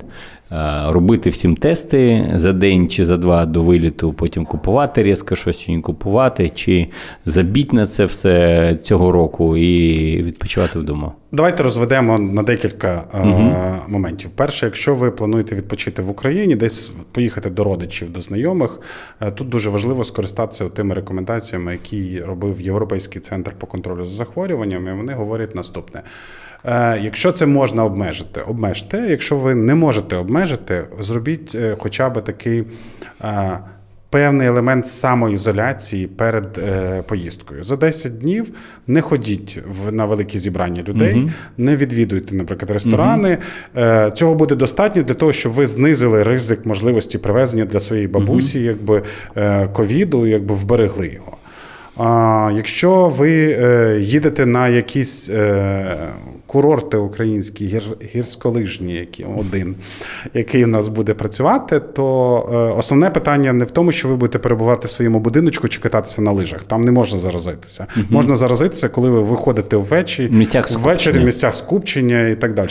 [0.87, 5.71] Робити всім тести за день чи за два до виліту, потім купувати різко щось чи
[5.71, 6.87] не купувати, чи
[7.25, 11.11] забіть на це все цього року і відпочивати вдома.
[11.31, 13.53] Давайте розведемо на декілька угу.
[13.87, 14.31] моментів.
[14.31, 18.79] Перше, якщо ви плануєте відпочити в Україні, десь поїхати до родичів, до знайомих,
[19.21, 24.93] е, тут дуже важливо скористатися тими рекомендаціями, які робив Європейський центр по контролю за захворюваннями.
[24.93, 26.01] Вони говорять наступне:
[26.65, 29.07] е, якщо це можна обмежити, обмежте.
[29.09, 32.63] Якщо ви не можете обмежити, зробіть хоча б такий
[34.15, 37.63] певний елемент самоізоляції перед е, поїздкою.
[37.63, 38.49] За 10 днів
[38.87, 41.29] не ходіть в на великі зібрання людей, угу.
[41.57, 43.37] не відвідуйте, наприклад, ресторани.
[43.75, 43.85] Угу.
[43.85, 48.57] Е, Цього буде достатньо для того, щоб ви знизили ризик можливості привезення для своєї бабусі,
[48.57, 48.67] угу.
[48.67, 49.01] якби
[49.37, 51.37] е, ковіду, якби вберегли його.
[51.97, 55.97] А якщо ви е, їдете на якісь е,
[56.55, 57.83] курорти українські, гір,
[58.15, 59.75] гірськолижні, які один,
[60.33, 64.39] який у нас буде працювати, то е, основне питання не в тому, що ви будете
[64.39, 66.63] перебувати в своєму будиночку чи кататися на лижах.
[66.63, 67.87] Там не можна заразитися.
[67.97, 68.05] Угу.
[68.09, 72.69] Можна заразитися, коли ви виходите ввечері, ввечері в місцях скупчення і так далі.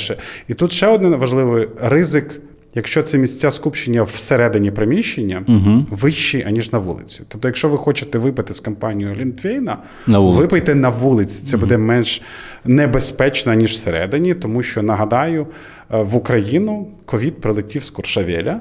[0.48, 2.40] І тут ще один важливий ризик.
[2.74, 5.86] Якщо це місця скупчення всередині приміщення угу.
[5.90, 7.20] вищі, аніж на вулиці.
[7.28, 11.42] Тобто, якщо ви хочете випити з компанією Лінтвейна, на випийте на вулиці.
[11.44, 11.60] Це угу.
[11.60, 12.22] буде менш
[12.64, 15.46] небезпечно, ніж всередині, тому що нагадаю,
[15.90, 18.60] е, в Україну ковід прилетів з Куршавеля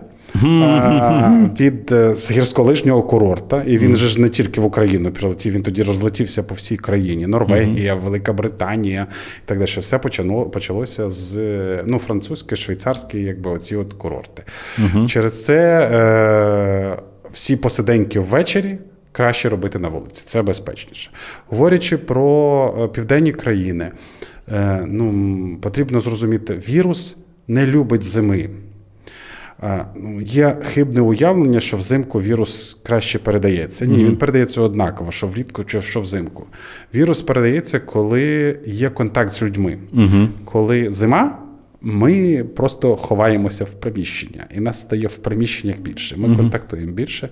[1.59, 5.84] від е, гірськолижнього курорта, і він же ж не тільки в Україну прилетів, він тоді
[5.84, 7.27] розлетівся по всій країні.
[7.27, 9.07] Норвегія, Велика Британія
[9.45, 9.69] і так далі.
[9.79, 9.99] Все
[10.53, 11.38] почалося з
[11.86, 14.43] ну, французьке, швейцарське, якби оці от курорти.
[15.07, 18.77] Через це е, всі посиденьки ввечері
[19.11, 20.23] краще робити на вулиці.
[20.25, 21.11] Це безпечніше.
[21.47, 23.91] Говорячи про е, південні країни,
[24.53, 27.17] е, ну, потрібно зрозуміти, вірус
[27.47, 28.49] не любить зими.
[29.95, 33.86] Ну, є хибне уявлення, що взимку вірус краще передається.
[33.86, 36.45] Ні, він передається однаково, що влітку чи що взимку.
[36.95, 39.78] Вірус передається, коли є контакт з людьми.
[39.93, 40.28] Mm-hmm.
[40.45, 41.39] Коли зима,
[41.82, 46.18] ми просто ховаємося в приміщення, і нас стає в приміщеннях більше.
[46.18, 46.38] Ми mm-hmm.
[46.38, 47.30] контактуємо більше,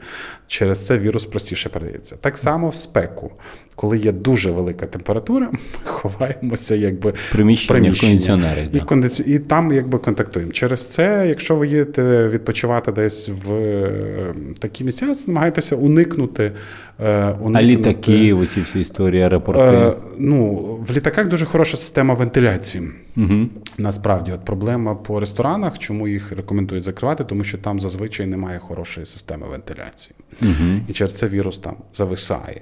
[0.47, 2.15] через це вірус простіше передається.
[2.15, 3.31] Так само в спеку,
[3.75, 8.79] коли є дуже велика температура, ми ховаємося якби приміщення, в приміщення і, да.
[8.79, 9.23] кондиці...
[9.23, 10.51] і там якби контактуємо.
[10.51, 16.51] Через це, якщо ви їдете відпочивати десь в е, такі місця, намагайтеся уникнути.
[16.99, 17.59] Е, уникнути...
[17.59, 19.61] А літаки, оці всі історії, аеропорти?
[19.61, 20.55] Е, ну,
[20.87, 22.83] В літаках дуже хороша система вентиляції.
[23.17, 23.47] Угу.
[23.77, 29.05] Насправді, от проблема по ресторанах, чому їх рекомендують закривати, тому що там зазвичай немає хорошої
[29.05, 30.15] системи вентиляції.
[30.41, 30.79] Угу.
[30.87, 32.61] І через це вірус там зависає.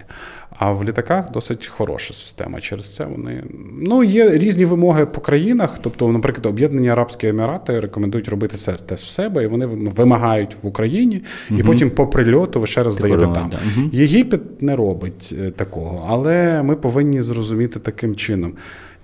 [0.59, 2.61] А в літаках досить хороша система.
[2.61, 3.43] Через це вони
[3.81, 5.79] ну є різні вимоги по країнах.
[5.81, 11.23] Тобто, наприклад, Об'єднані Арабські Емірати рекомендують робити тест в себе, і вони вимагають в Україні,
[11.49, 11.59] угу.
[11.59, 13.51] і потім по прильоту ви ще раз здаєте там.
[13.77, 13.89] Угу.
[13.91, 18.53] Єгипет не робить е, такого, але ми повинні зрозуміти таким чином.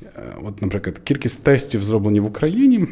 [0.03, 0.08] Е,
[0.43, 2.88] от, наприклад, кількість тестів зроблені в Україні.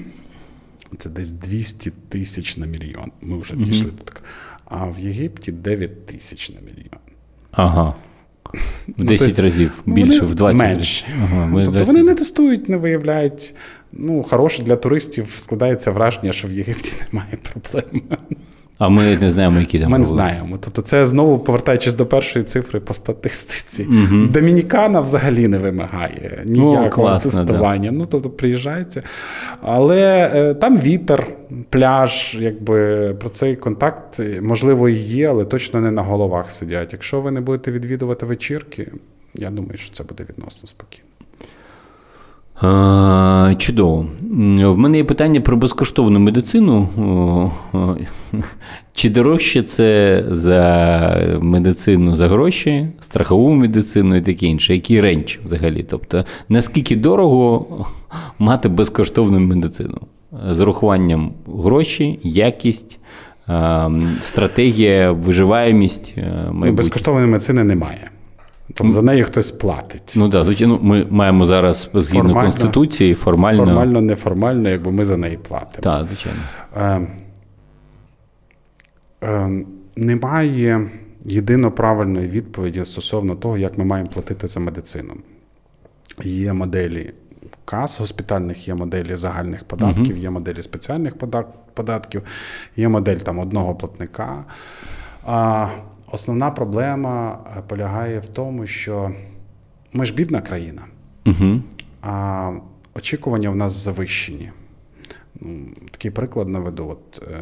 [0.97, 3.11] Це десь 200 тисяч на мільйон.
[3.21, 3.63] Ми вже угу.
[3.63, 4.25] дійшли до такого.
[4.65, 6.99] А в Єгипті 9 тисяч на мільйон.
[7.51, 7.95] Ага.
[8.97, 11.05] В 10 ну, разів більше, в 20 менше.
[11.23, 11.87] Ага, тобто 20.
[11.87, 13.55] вони не тестують, не виявляють.
[13.91, 18.01] Ну, хороше для туристів складається враження, що в Єгипті немає проблем.
[18.77, 19.91] А ми не знаємо, які там.
[19.91, 20.57] Ми не знаємо.
[20.61, 23.83] Тобто, це знову повертаючись до першої цифри по статистиці.
[23.83, 24.27] Угу.
[24.27, 27.91] Домінікана взагалі не вимагає ніякого О, тестування.
[27.91, 27.97] Да.
[27.97, 29.03] Ну, тобто, приїжджаєте.
[29.61, 31.27] Але е, там вітер,
[31.69, 36.93] пляж, якби про цей контакт, можливо, і є, але точно не на головах сидять.
[36.93, 38.91] Якщо ви не будете відвідувати вечірки,
[39.35, 41.07] я думаю, що це буде відносно спокійно.
[43.57, 44.05] Чудово.
[44.59, 46.87] В мене є питання про безкоштовну медицину.
[48.93, 54.73] Чи дорожче це за медицину за гроші, страхову медицину і таке інше?
[54.73, 55.85] Який ренч взагалі?
[55.89, 57.65] Тобто, наскільки дорого
[58.39, 59.97] мати безкоштовну медицину?
[60.49, 62.99] З урахуванням гроші, якість,
[64.21, 66.17] стратегія, виживаємість?
[66.51, 68.09] Ну, безкоштовної медицини немає.
[68.73, 70.13] Тобто за неї хтось платить.
[70.15, 73.65] Ну так, звичайно, ми маємо зараз згідно Формально- Конституції формально.
[73.65, 75.83] Формально, неформально, якби ми за неї платимо.
[75.83, 76.39] Так, звичайно.
[76.77, 77.07] Е,
[79.23, 80.89] е, немає
[81.25, 85.13] єдино правильної відповіді стосовно того, як ми маємо платити за медицину.
[86.23, 87.13] Є моделі
[87.65, 91.15] кас госпітальних, є моделі загальних податків, є моделі спеціальних
[91.73, 92.21] податків,
[92.75, 94.45] є модель там одного платника.
[95.25, 95.67] А
[96.13, 99.11] основна проблема е, полягає в тому, що
[99.93, 100.81] ми ж бідна країна,
[101.25, 101.61] Угу.
[102.01, 102.51] а
[102.95, 104.51] очікування в нас завищені.
[105.41, 106.87] Ну, Такий приклад наведу.
[106.87, 107.37] От, е,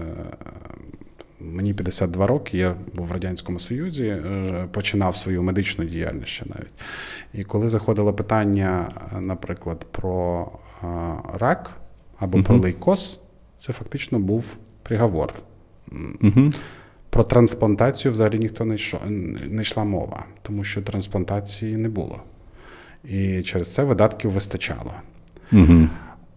[1.39, 6.73] мені 52 роки, я був в Радянському Союзі, е, починав свою медичну діяльність ще навіть.
[7.33, 10.47] І коли заходило питання, е, наприклад, про
[11.33, 11.77] рак
[12.19, 13.19] або про лейкоз,
[13.57, 15.33] це фактично був приговор.
[16.21, 16.51] Угу.
[17.11, 18.99] Про трансплантацію взагалі ніхто не йшов,
[19.49, 22.19] не йшла мова, тому що трансплантації не було.
[23.03, 24.93] І через це видатків вистачало.
[25.53, 25.87] Угу.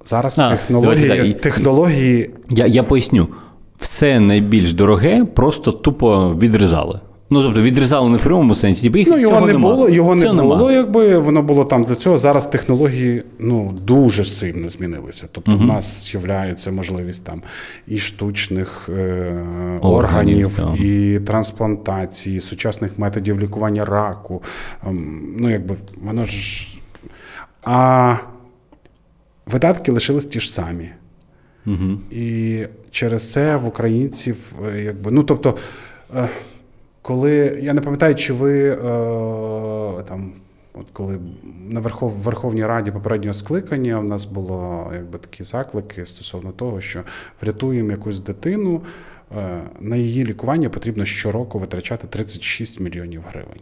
[0.05, 3.29] Зараз А, технології, давайте технології Я, я поясню.
[3.79, 7.01] Все найбільш дороге просто тупо відрізали.
[7.35, 9.71] Ну, тобто відрізали не в прямому сенсі, типу, їх Ну, його цього не нема.
[9.71, 10.57] було, його не Цього нема.
[10.57, 12.19] було, якби воно було там для цього.
[12.19, 15.29] Зараз технології ну, дуже сильно змінилися.
[15.33, 17.43] Тобто, в нас з'являється можливість там
[17.87, 20.81] і штучних е, органів, так.
[20.81, 24.43] і трансплантації, сучасних методів лікування раку.
[24.87, 26.69] Ем, ну, якби воно ж.
[27.65, 28.17] А
[29.47, 30.89] видатки лишились ті ж самі.
[31.67, 31.99] Угу.
[32.11, 32.59] І
[32.91, 34.37] через це в українців,
[34.75, 35.57] е, якби, ну тобто,
[36.17, 36.29] е,
[37.05, 38.77] коли я не пам'ятаю, чи ви е,
[40.03, 40.33] там,
[40.75, 41.19] от коли
[41.69, 47.03] на Верхов, Верховній Раді попереднього скликання в нас було якби такі заклики стосовно того, що
[47.43, 48.83] врятуємо якусь дитину,
[49.37, 53.61] е, на її лікування потрібно щороку витрачати 36 мільйонів гривень.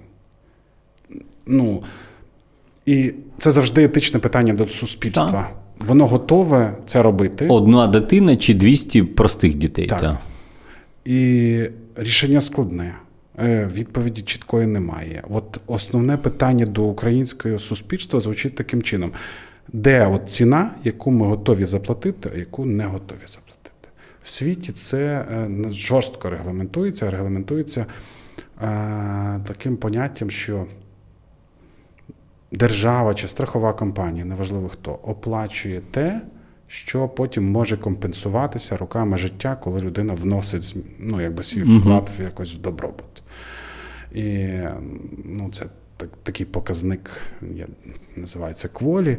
[1.46, 1.82] Ну,
[2.86, 5.50] і це завжди етичне питання до суспільства.
[5.78, 7.46] Воно готове це робити.
[7.48, 9.86] Одна дитина чи 200 простих дітей.
[9.86, 10.00] Так.
[10.00, 10.16] Так.
[11.04, 11.60] І
[11.96, 12.94] рішення складне.
[13.38, 15.22] Е, Відповіді чіткої немає.
[15.30, 19.12] От основне питання до українського суспільства звучить таким чином:
[19.72, 23.88] де от ціна, яку ми готові заплатити, а яку не готові заплатити?
[24.22, 27.86] В світі це е, жорстко регламентується, регламентується е,
[29.46, 30.66] таким поняттям, що
[32.52, 36.20] держава чи страхова компанія, неважливо хто, оплачує те,
[36.66, 42.54] що потім може компенсуватися роками життя, коли людина вносить ну, якби свій вклад в якось
[42.54, 43.21] в добробут.
[44.14, 44.48] І
[45.24, 45.64] ну, це
[45.96, 47.10] так, такий показник,
[47.56, 47.66] є,
[48.16, 49.16] називається кволі.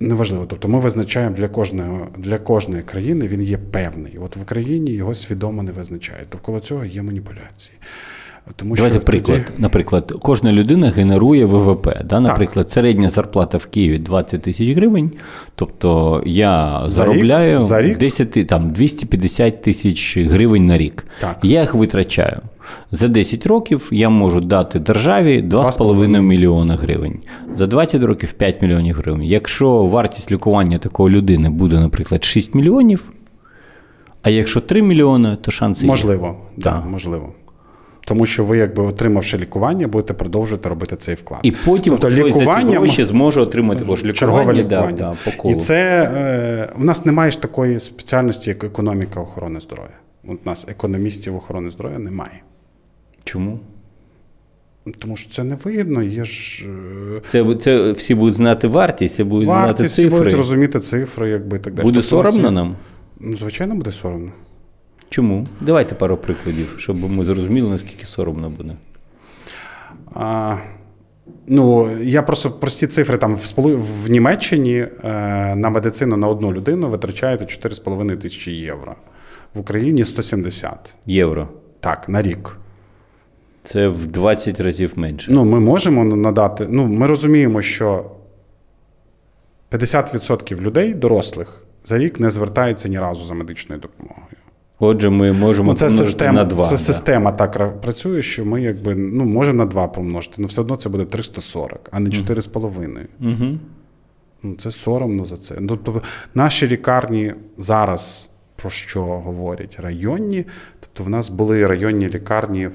[0.00, 4.18] Неважливо, тобто ми визначаємо для кожного для кожної країни він є певний.
[4.18, 6.28] От в Україні його свідомо не визначають.
[6.32, 7.78] Довкола цього є маніпуляції.
[8.56, 9.44] Тому Давайте що приклад.
[9.44, 12.02] тоді- Наприклад, кожна людина генерує ВВП.
[12.04, 12.20] Да?
[12.20, 15.12] Наприклад, середня зарплата в Києві 20 тисяч гривень.
[15.54, 17.66] Тобто я За заробляю рік?
[17.66, 17.98] За рік?
[17.98, 21.04] 10, там, 250 тисяч гривень на рік.
[21.20, 21.38] Так.
[21.42, 22.40] Я їх витрачаю.
[22.90, 27.18] За 10 років я можу дати державі 2,5 2,5 мільйона гривень.
[27.54, 29.24] За 20 років 5 мільйонів гривень.
[29.24, 33.12] Якщо вартість лікування такої людини буде, наприклад, 6 мільйонів,
[34.22, 35.90] а якщо 3 мільйони, то шанси є.
[35.90, 37.32] Можливо, да, можливо.
[38.08, 41.40] Тому що ви, якби отримавши лікування, будете продовжувати робити цей вклад.
[41.42, 44.92] І потім Тобто хтось за ці гроші зможе отримати також лікування, чергове лікування.
[44.92, 45.54] да, по колу.
[45.54, 49.96] І це е, в нас немає ж такої спеціальності, як економіка охорони здоров'я.
[50.28, 52.42] От у нас економістів охорони здоров'я немає.
[53.28, 53.58] Чому?
[54.98, 56.64] Тому що це не вигідно, є ж
[57.16, 60.18] е, Це, це всі будуть знати вартість, всі будуть знати вартість, всі цифри.
[60.18, 61.84] будуть розуміти цифри, якби так далі.
[61.84, 62.76] Буде Тобто соромно нам?
[63.20, 64.32] Ну, звичайно, буде соромно.
[65.08, 65.46] Чому?
[65.60, 68.72] Давайте пару прикладів, щоб ми зрозуміли, наскільки соромно буде.
[70.14, 70.56] А,
[71.46, 74.88] ну, я просто прості цифри там в, Сполу- в Німеччині е,
[75.54, 78.94] на медицину на одну людину витрачаєте 4,5 тисячі євро.
[79.54, 80.94] В Україні 170.
[81.06, 81.48] Євро.
[81.80, 82.56] Так, на рік.
[83.68, 85.32] Це в 20 разів менше.
[85.32, 86.66] Ну, ми можемо надати.
[86.70, 88.10] Ну, ми розуміємо, що
[89.70, 94.36] 50% людей, дорослих, за рік не звертається ні разу за медичною допомогою.
[94.78, 96.64] Отже, ми можемо Ну, це помножити система, на 2.
[96.64, 96.78] це да.
[96.78, 100.88] система так працює, що ми якби ну, можемо на 2 помножити, але все одно це
[100.88, 103.06] буде 340, а не 4,5.
[103.20, 103.58] Угу.
[104.42, 105.54] Ну, це соромно за це.
[105.60, 106.02] Ну, тобто,
[106.34, 110.44] наші лікарні зараз про що говорять районні.
[110.80, 112.68] Тобто, в нас були районні лікарні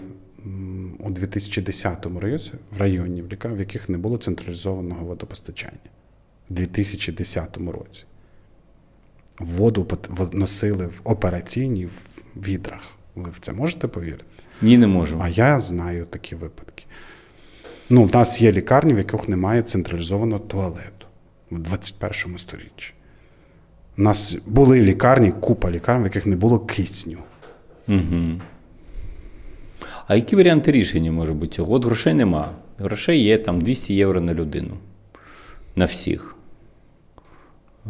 [0.99, 5.89] у 2010 році, в районні в яких не було централізованого водопостачання.
[6.49, 8.05] У 2010 році.
[9.39, 9.87] Воду
[10.31, 12.91] носили в операційній в відрах.
[13.15, 14.23] Ви в це можете повірити?
[14.61, 15.23] Ні, не можемо.
[15.23, 16.85] А я знаю такі випадки.
[17.89, 21.07] Ну, в нас є лікарні, в яких немає централізованого туалету
[21.51, 22.93] в 21 сторіччі.
[23.97, 27.17] У нас були лікарні, купа лікарень, в яких не було кисню.
[27.87, 28.41] Угу.
[30.07, 31.73] А які варіанти рішення може бути цього?
[31.73, 32.49] От грошей нема.
[32.77, 34.71] Грошей є там 200 євро на людину.
[35.75, 36.35] На всіх.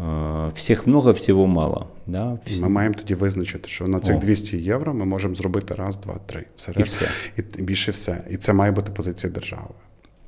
[0.04, 1.88] Е, Всіх много, всього мало.
[2.08, 2.38] Да?
[2.46, 4.20] Всі- Ми маємо тоді визначити, що на цих О.
[4.20, 6.46] 200 євро ми можемо зробити раз, два, три.
[6.56, 7.08] Все І все.
[7.38, 8.24] І більше все.
[8.32, 9.70] І це має бути позиція держави.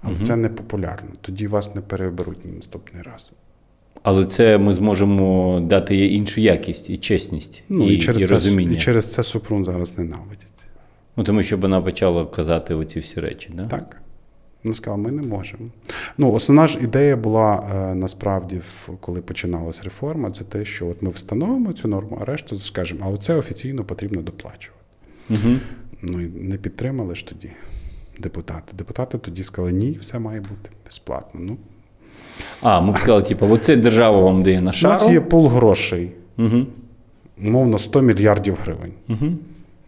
[0.02, 1.10] Але це не популярно.
[1.22, 3.32] Тоді вас не переберуть на наступний раз.
[4.04, 8.34] Але це ми зможемо дати іншу якість і чесність, Ну, і, і, через і це,
[8.34, 8.72] розуміння.
[8.72, 10.48] і через це Супрун зараз ненавидять.
[11.18, 13.50] Ну, тому що вона почала казати оці всі речі.
[13.54, 13.66] Да?
[13.66, 14.02] Так.
[14.64, 15.64] Вона сказала, ми не можемо.
[16.18, 18.62] Ну, основна ж ідея була е, насправді,
[19.00, 23.10] коли починалась реформа, це те, що от ми встановимо цю норму, а решту скажемо, а
[23.10, 24.82] оце офіційно потрібно доплачувати.
[25.30, 25.56] Угу.
[26.02, 27.50] Ну і не підтримали ж тоді
[28.20, 28.74] депутати.
[28.78, 31.40] Депутати тоді сказали, ні, все має бути безплатно.
[31.44, 31.58] Ну,
[32.62, 36.12] А, ми б сказали, типу, оце держава вам дає на у нас є пул грошей,
[36.38, 36.66] Угу.
[37.38, 38.94] умовно 100 мільярдів гривень.
[39.10, 39.26] Угу.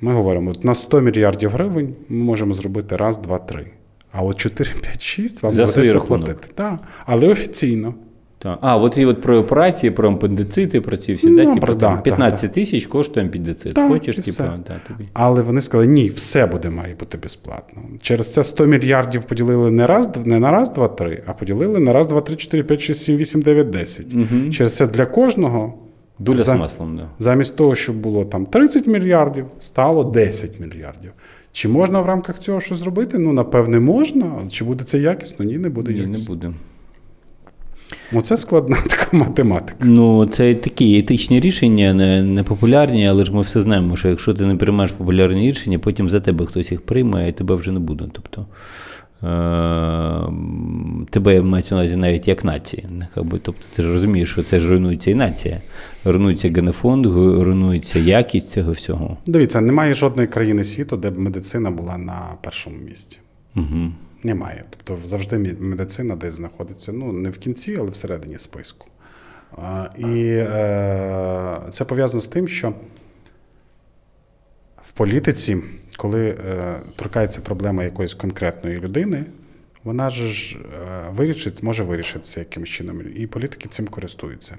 [0.01, 3.65] Ми говоримо, от на 100 мільярдів гривень ми можемо зробити раз, два, три.
[4.11, 6.47] А от 4, 5, 6 вам доведеться платити.
[6.55, 7.93] Так, але офіційно.
[8.39, 8.59] Так.
[8.61, 11.75] А, от і от про операції, про апендицити, про ці всі, Ну, да, типу, про-
[11.75, 13.73] там, да, 15 тисяч коштує апендицит.
[13.73, 15.09] Так, Хочеш, типу, да, тобі.
[15.13, 17.81] Але вони сказали, ні, все буде має бути безплатно.
[18.01, 21.93] Через це 100 мільярдів поділили не раз, не на раз, два, три, а поділили на
[21.93, 24.15] раз, два, три, чотири, п'ять, шість, сім, вісім, дев'ять, десять.
[24.53, 25.73] Через це для кожного
[26.19, 27.07] Доля за- з маслом, да.
[27.19, 31.11] замість того, щоб було там 30 мільярдів, стало 10 мільярдів.
[31.51, 33.17] Чи можна в рамках цього щось зробити?
[33.17, 34.31] Ну, напевне, можна.
[34.39, 35.45] Але чи буде це якісно?
[35.45, 36.19] Ні, не буде Ні, якісно.
[36.19, 36.53] не буде.
[38.13, 39.77] Оце складна така математика.
[39.85, 44.33] Ну, це такі етичні рішення, не, не популярні, але ж ми все знаємо, що якщо
[44.33, 47.79] ти не приймаєш популярні рішення, потім за тебе хтось їх прийме, і тебе вже не
[47.79, 48.05] буде.
[48.11, 48.45] Тобто
[51.09, 52.87] тебе мається на увазі навіть як нації.
[53.15, 55.57] Тобто ти ж розумієш, що це ж руйнується і нація.
[56.05, 59.17] Руйнується генофонд, руйнується якість цього всього.
[59.25, 63.19] Дивіться, немає жодної країни світу, де б медицина була на першому місці.
[63.55, 63.91] Угу.
[64.23, 64.63] Немає.
[64.69, 68.87] Тобто завжди медицина десь знаходиться, ну не в кінці, але всередині списку.
[69.63, 72.73] А, і е, це пов'язано з тим, що
[74.83, 75.57] в політиці,
[75.97, 79.25] коли е, торкається проблема якоїсь конкретної людини,
[79.83, 83.01] вона ж е, вирішить, може вирішитися якимось чином.
[83.15, 84.57] І політики цим користуються.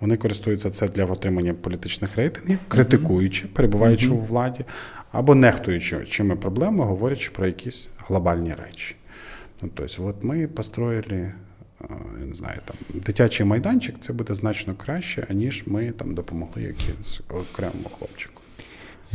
[0.00, 4.64] Вони користуються це для отримання політичних рейтингів, критикуючи, перебуваючи у владі,
[5.12, 8.96] або нехтуючи чими проблеми, говорячи про якісь глобальні речі.
[9.62, 11.32] Ну, тобто, от ми построїли, е,
[12.20, 17.20] я не знаю, там дитячий майданчик, це буде значно краще, аніж ми там допомогли якимось
[17.28, 18.33] окремому хлопчику.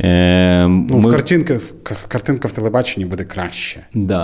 [0.04, 3.80] Е, Ну, ми- в картинка, в, картинка в телебаченні буде краще.
[3.94, 4.22] Да,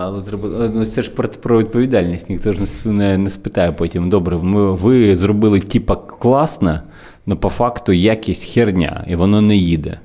[0.00, 0.48] але треба.
[0.74, 2.30] Ну, це ж про, про відповідальність.
[2.30, 4.10] Ніхто ж не, не спитає потім.
[4.10, 6.80] Добре, ми, ви зробили типа класно,
[7.26, 9.98] але по факту якість херня, і воно не їде.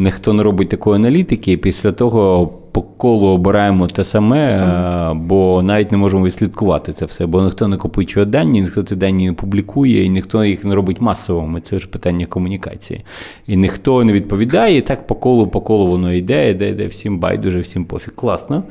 [0.00, 5.62] Ніхто не робить такої аналітики, і після того по колу обираємо те саме, е, бо
[5.62, 9.32] навіть не можемо відслідкувати це все, бо ніхто не копичує дані, ніхто ці дані не
[9.32, 11.60] публікує, і ніхто їх не робить масовими.
[11.60, 13.04] Це ж питання комунікації.
[13.46, 17.18] І ніхто не відповідає, і так по колу, по колу воно йде, йде, йде, всім
[17.18, 18.14] байдуже, всім пофіг.
[18.14, 18.62] Класно.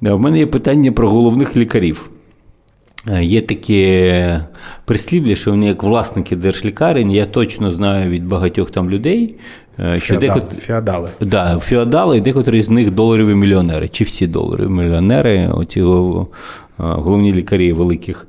[0.00, 2.10] У мене є питання про головних лікарів.
[3.08, 4.14] Е, Є такі
[4.84, 9.38] прислів'я, що вони як власники держлікарень, я точно знаю від багатьох там людей, е,
[9.76, 10.56] що Феодал, дехто.
[10.56, 11.10] феодали.
[11.20, 15.84] Да, феодали, і декотрі з них доларові мільйонери, чи всі доларові мільйонери, оці е,
[16.76, 18.26] головні лікарі великих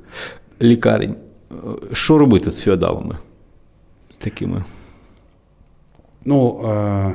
[0.62, 1.14] лікарень.
[1.52, 1.54] Е,
[1.92, 3.18] Що робити з феодалами?
[4.18, 4.64] Такими.
[6.24, 7.14] Ну, е,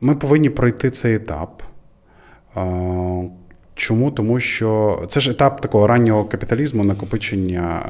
[0.00, 1.62] ми повинні пройти цей етап.
[3.80, 4.10] Чому?
[4.10, 7.86] Тому що це ж етап такого раннього капіталізму, накопичення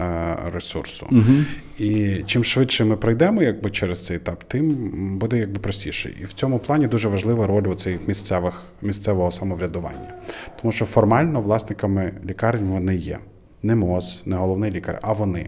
[0.46, 1.06] е, ресурсу.
[1.10, 1.44] Угу.
[1.78, 4.70] І чим швидше ми пройдемо якби, через цей етап, тим
[5.18, 6.12] буде якби простіше.
[6.20, 10.14] І в цьому плані дуже важлива роль цих місцевих місцевого самоврядування.
[10.60, 13.18] Тому що формально власниками лікарень вони є.
[13.62, 15.46] Не МОЗ, не головний лікар, а вони.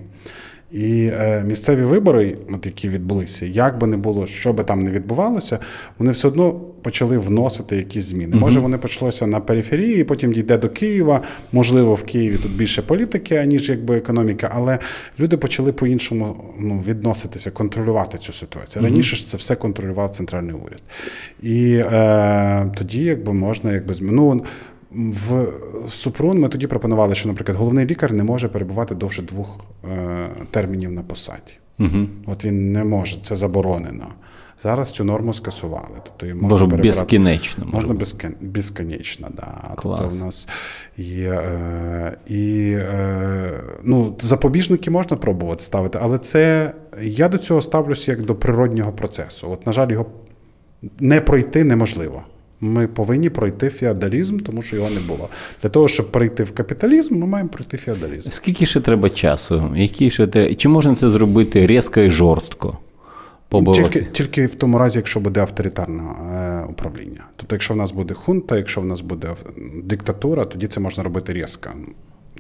[0.73, 4.91] І е, місцеві вибори, от які відбулися, як би не було, що би там не
[4.91, 5.59] відбувалося,
[5.99, 6.53] вони все одно
[6.83, 8.37] почали вносити якісь зміни.
[8.37, 11.21] Може, вони почалося на периферії, потім дійде до Києва.
[11.53, 14.79] Можливо, в Києві тут більше політики, аніж якби економіка, але
[15.21, 18.85] люди почали по-іншому ну, відноситися, контролювати цю ситуацію.
[18.85, 20.83] Раніше ж це все контролював центральний уряд.
[21.43, 24.45] І е, тоді, якби можна, якби ну,
[24.95, 25.47] в
[25.89, 30.93] Супрун ми тоді пропонували, що, наприклад, головний лікар не може перебувати довше двох е, термінів
[30.93, 31.53] на посаді.
[31.79, 32.07] Угу.
[32.27, 34.07] От він не може, це заборонено.
[34.63, 35.97] Зараз цю норму скасували.
[36.05, 37.65] Тобто її можна перебирати- безкінечно.
[37.65, 37.99] Можна бути.
[37.99, 38.35] безкін...
[38.41, 39.75] безконечно, да.
[39.77, 40.01] Клас.
[40.01, 40.49] Тобто в нас
[40.97, 43.51] є е, і е,
[43.83, 46.73] ну, запобіжники можна пробувати ставити, але це
[47.03, 49.51] я до цього ставлюся як до природнього процесу.
[49.51, 50.07] От, на жаль, його
[51.01, 52.23] не пройти неможливо.
[52.65, 55.29] Ми повинні пройти феодалізм, тому що його не було.
[55.63, 58.31] Для того, щоб перейти в капіталізм, ми маємо пройти феодалізм.
[58.31, 59.73] Скільки ще треба часу?
[59.77, 60.55] Які ще те...
[60.55, 62.79] Чи можна це зробити різко і жорстко?
[63.49, 63.89] Побороти?
[63.89, 67.25] Тільки, тільки в тому разі, якщо буде авторитарне е, управління.
[67.37, 69.29] Тобто, якщо в нас буде хунта, якщо в нас буде
[69.85, 71.71] диктатура, тоді це можна робити різко.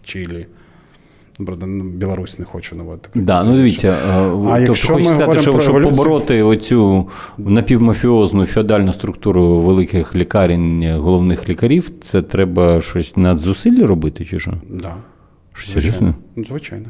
[0.05, 0.47] Чилі.
[1.39, 3.09] Ну, Білорусь не хочу наводити.
[3.15, 7.09] Да, ну дивіться, е, тобто якщо хочу ми сказати, що щоб еволюцію- побороти оцю
[7.39, 14.53] напівмафіозну феодальну структуру великих лікарень, головних лікарів, це треба щось надзусилля робити, чи що?
[14.71, 14.95] Да.
[15.55, 16.15] Що, серйозно?
[16.37, 16.87] Ну, звичайно.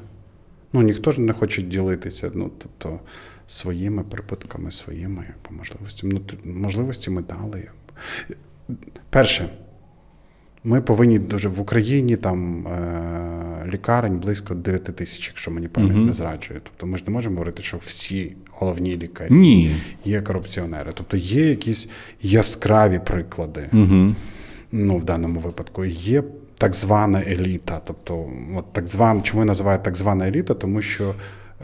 [0.73, 2.99] Ну, ніхто ж не хоче ділитися, ну, тобто,
[3.47, 6.13] своїми прибутками, своїми можливостями.
[6.45, 7.69] Ну, можливості ми дали.
[9.11, 9.49] Перше,
[10.65, 16.13] ми повинні дуже в Україні там е- лікарень близько 9 тисяч, якщо мені пам'ять не
[16.13, 16.61] зраджує.
[16.65, 19.71] Тобто ми ж не можемо говорити, що всі головні лікарі Ні.
[20.05, 20.91] є корупціонери.
[20.95, 21.89] Тобто є якісь
[22.23, 24.15] яскраві приклади Угу.
[24.73, 26.23] ну, в даному випадку є
[26.59, 27.81] так звана еліта.
[27.85, 30.55] Тобто, от так звана, чому я називаю так звана еліта?
[30.55, 31.15] Тому що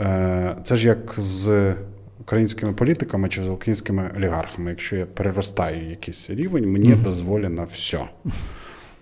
[0.01, 1.75] е, це ж як з
[2.21, 4.71] українськими політиками чи з українськими олігархами.
[4.71, 8.01] Якщо я переростаю якийсь рівень, мені дозволено все.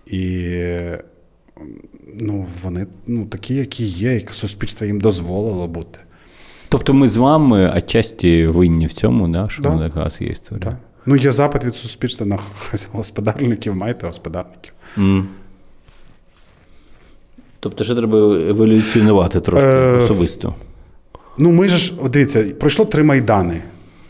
[0.06, 0.48] І
[2.14, 5.98] ну, вони ну, такі, які є, як суспільство їм дозволило бути.
[6.68, 9.88] Тобто ми з вами отчасті винні в цьому, да, що Да.
[9.88, 10.64] така є історія.
[10.64, 10.76] Так?
[11.06, 12.38] Ну, є запит від суспільства на
[12.92, 14.72] господарників, маєте господарників.
[14.98, 15.28] М.
[17.60, 20.54] Тобто ще треба еволюціонувати трошки Е, особисто.
[21.38, 23.62] Ну, ми ж, дивіться, пройшло три майдани.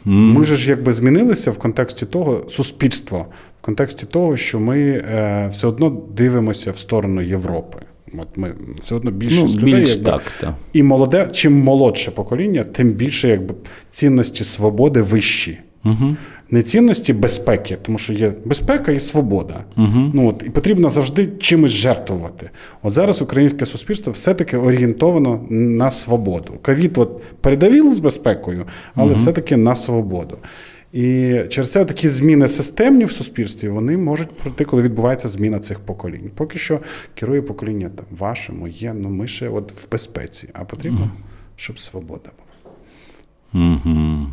[0.09, 3.27] Ми же ж якби змінилися в контексті того, суспільство,
[3.63, 7.79] в контексті того, що ми е, все одно дивимося в сторону Європи.
[8.19, 10.55] От ми все одно більшість Ну, людей, більш якби, так, та.
[10.73, 13.55] і молоде, чим молодше покоління, тим більше якби
[13.91, 15.59] цінності свободи вищі.
[15.85, 16.17] Угу.
[16.51, 19.65] Не цінності безпеки, тому що є безпека і свобода.
[19.77, 20.11] Угу.
[20.15, 22.51] Ну, от, і потрібно завжди чимось жертвувати.
[22.83, 26.55] От зараз українське суспільство все-таки орієнтовано на свободу.
[26.63, 29.17] Ковід от передавив з безпекою, але угу.
[29.17, 30.39] все-таки на свободу.
[30.93, 35.81] І через це такі зміни системні в суспільстві вони можуть пройти, коли відбувається зміна цих
[35.81, 36.31] поколінь.
[36.35, 36.81] Поки що
[37.15, 41.11] керує покоління там ваше, моє, ну ми ще от в безпеці, а потрібно,
[41.57, 43.67] щоб свобода була.
[43.75, 44.27] Угу.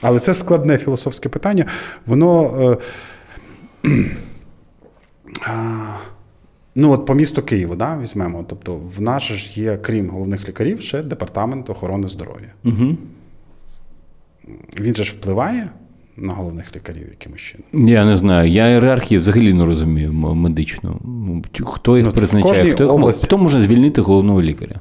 [0.00, 1.66] Але це складне філософське питання.
[2.06, 2.44] Воно.
[3.84, 3.88] Е,
[6.74, 8.44] ну, от по місту Києву, да, візьмемо.
[8.48, 12.52] Тобто, в нас ж є, крім головних лікарів, ще департамент охорони здоров'я.
[12.64, 12.96] Угу.
[14.80, 15.68] Він же ж впливає
[16.16, 17.88] на головних лікарів якимось чином.
[17.88, 18.50] Я не знаю.
[18.50, 21.00] Я ієрархії взагалі не розумію м- медичну.
[21.04, 22.72] Ну, Хто їх Ну, призначає?
[22.74, 24.80] Хто, їх області- хто може звільнити головного лікаря?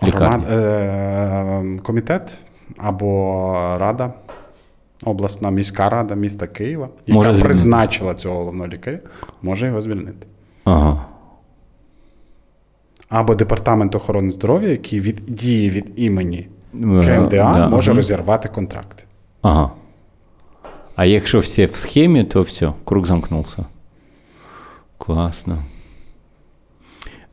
[0.00, 2.38] Громад, е, комітет
[2.76, 4.12] або рада,
[5.04, 8.98] обласна міська рада міста Києва, яка Може призначила цього головного лікаря,
[9.42, 10.26] може його звільнити.
[10.64, 11.04] Ага.
[13.08, 17.96] Або департамент охорони здоров'я, який від діє від імені Е, КМДА, да, може ага.
[17.96, 19.06] розірвати контракт.
[19.42, 19.70] Ага.
[20.96, 23.64] А якщо всі в схемі, то все, круг замкнувся.
[24.98, 25.58] Класно.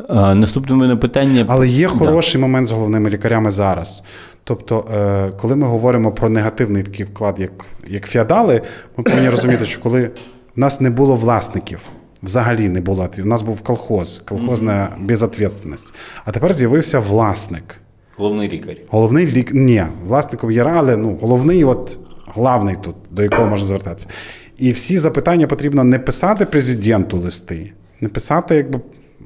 [0.10, 1.46] А, наступне мене питання.
[1.50, 1.94] Але є Да.
[1.94, 4.04] хороший момент з головними лікарями зараз.
[4.48, 8.62] Тобто, е, коли ми говоримо про негативний такий вклад, як, як феодали,
[8.98, 10.12] ми повинні розуміти, що коли
[10.56, 11.80] в нас не було власників,
[12.24, 15.94] взагалі не було, у нас був колхоз, колхозна безответственність.
[16.26, 17.82] А тепер з'явився власник.
[18.18, 18.76] Головний лікар.
[18.90, 19.54] Головний лік...
[19.54, 22.00] Ні, власником є, але ну, головний, от
[22.36, 24.08] главний тут, до якого можна звертатися.
[24.58, 27.72] І всі запитання потрібно не писати президенту листи,
[28.02, 28.80] не писати, якби.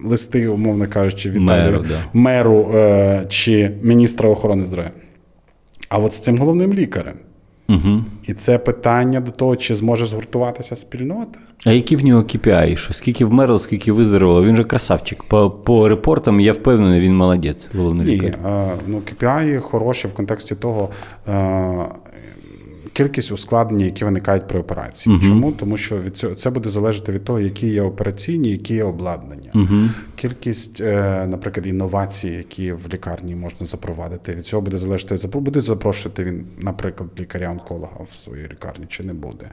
[0.03, 2.03] Листи, умовно кажучи, Віталію, Меру, да.
[2.13, 4.91] меру е, чи міністра охорони здоров'я.
[5.89, 7.15] А от з цим головним лікарем.
[7.69, 8.03] Угу.
[8.27, 11.39] І це питання до того, чи зможе згуртуватися спільнота.
[11.65, 12.75] А які в нього KPI?
[12.75, 14.43] Що скільки вмерло, скільки виздоровило?
[14.43, 15.23] Він же красавчик.
[15.23, 18.39] По, по репортам я впевнений, він молодець, головний Ні, лікар.
[18.45, 20.89] е, ну, KPI хороші в контексті того.
[21.27, 21.85] Е,
[22.99, 25.15] Кількість ускладнень, які виникають при операції.
[25.15, 25.27] Мгм.
[25.27, 25.51] Чому?
[25.51, 29.51] Тому що від цього це буде залежати від того, які є операційні, які є обладнання.
[29.55, 29.89] Угу.
[30.15, 34.31] Кількість, е, наприклад, інновацій, які в лікарні можна запровадити.
[34.31, 39.49] Від цього буде залежати, буде запрошувати він, наприклад, лікаря-онколога в своїй лікарні чи не буде.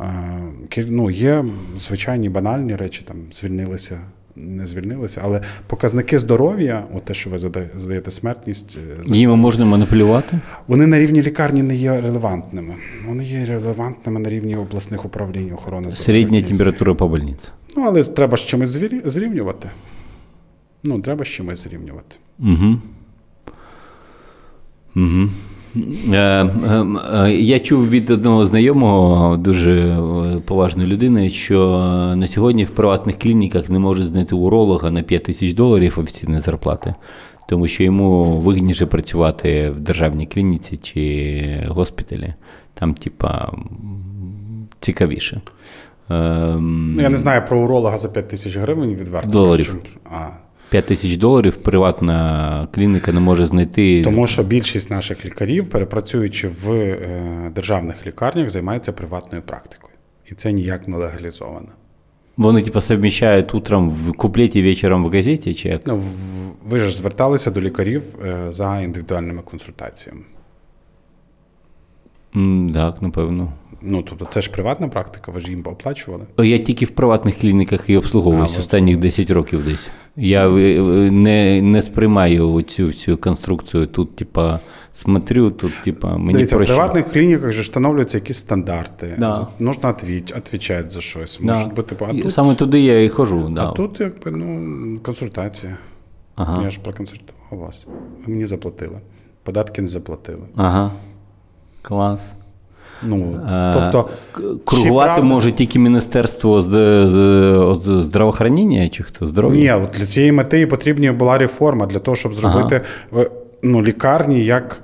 [0.00, 1.44] Е, Ну, є
[1.78, 4.00] звичайні банальні речі, там звільнилися
[4.36, 5.20] не звільнилися.
[5.24, 8.78] Але показники здоров'я, от те, що ви задаєте смертність,
[9.10, 10.40] е, Їм можна маніпулювати?
[10.66, 12.74] вони на рівні лікарні не є релевантними.
[13.06, 16.04] Вони є релевантними на рівні обласних управлінь охорони здоров'я.
[16.04, 17.48] Середня температура по больниці.
[17.76, 18.70] Ну, але треба з чимось
[19.04, 19.70] зрівнювати.
[20.84, 22.16] Ну, треба з чимось зрівнювати.
[22.38, 22.76] Угу.
[24.96, 25.28] Угу.
[25.76, 26.48] Е, е,
[27.14, 29.98] е, я чув від одного знайомого, дуже
[30.44, 31.68] поважної людини, що
[32.16, 36.94] на сьогодні в приватних клініках не можуть знайти уролога на 5 тисяч доларів офіційної зарплати,
[37.48, 42.34] тому що йому вигідніше працювати в державній клініці чи госпіталі.
[42.74, 43.52] Там, типа,
[44.80, 45.40] цікавіше.
[46.10, 49.30] Ем, Ну, я не знаю про уролога за 5 тисяч гривень відверто.
[49.30, 49.76] Доларів.
[50.04, 50.26] А,
[50.70, 54.02] 5 тисяч доларів приватна клініка не може знайти.
[54.02, 59.94] Тому що більшість наших лікарів, перепрацюючи в е, державних лікарнях, займаються приватною практикою.
[60.32, 61.68] І це ніяк не легалізовано.
[62.36, 65.86] Вони, типа, совмещают утром в куплеті, вечором в газеті, чи як?
[65.86, 66.02] Ну,
[66.66, 70.22] ви ж зверталися до лікарів е, за індивідуальними консультаціями.
[72.74, 73.52] Так, напевно.
[73.82, 76.24] Ну, тобто, це ж приватна практика, ви ж їм оплачували.
[76.38, 79.90] Я тільки в приватних клініках і обслуговуюсь останніх 10 років десь.
[80.16, 83.86] Я е, е, не, не сприймаю цю, цю конструкцію.
[83.86, 84.60] Тут, типа,
[84.92, 86.72] смотрю, тут, типа, мені Дивіться, проще.
[86.72, 89.14] в приватних клініках же встановлюються якісь стандарти.
[89.18, 89.46] Да.
[89.58, 90.34] Нужно відвіч,
[90.88, 91.40] за щось.
[91.42, 91.54] Да.
[91.54, 93.54] Може бути, а тут, Саме туди я і хожу.
[93.58, 95.76] а тут якби, ну, консультація.
[96.34, 96.62] Ага.
[96.62, 97.86] Я ж проконсультував вас.
[98.26, 99.00] Ви мені заплатили.
[99.42, 100.46] Податки не заплатили.
[100.56, 100.90] ага.
[101.82, 102.32] Клас.
[103.02, 103.40] Ну,
[103.74, 104.08] тобто,
[104.64, 106.68] Кругувати правда- може тільки Міністерство з,
[107.08, 108.10] з,
[108.88, 109.60] чи хто здоров'я?
[109.60, 112.80] ні, от для цієї мети і потрібна була реформа для того, щоб зробити
[113.16, 113.30] е,
[113.62, 114.82] ну, лікарні як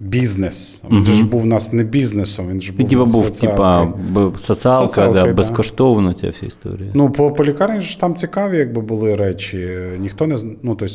[0.00, 0.84] бізнес.
[0.90, 3.88] Він же ж був у нас не бізнесом, він ж був, типа був, типа,
[4.38, 6.90] соціалка, Соціалкою, да, безкоштовно ця вся історія.
[6.94, 9.68] Ну, по, по лікарні ж там цікаві, якби були речі.
[9.98, 10.94] Ніхто не ну, тобто,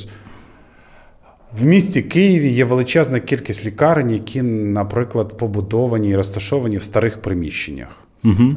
[1.60, 8.04] в місті Києві є величезна кількість лікарень, які, наприклад, побудовані і розташовані в старих приміщеннях.
[8.24, 8.56] Угу.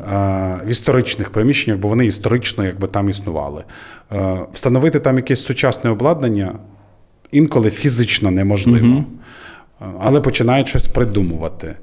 [0.65, 3.65] В історичних приміщеннях, бо вони історично якби там існували.
[4.11, 6.59] А, Встановити там якесь сучасне обладнання
[7.33, 9.05] інколи фізично неможливо,
[9.81, 11.75] А, але починають щось придумувати.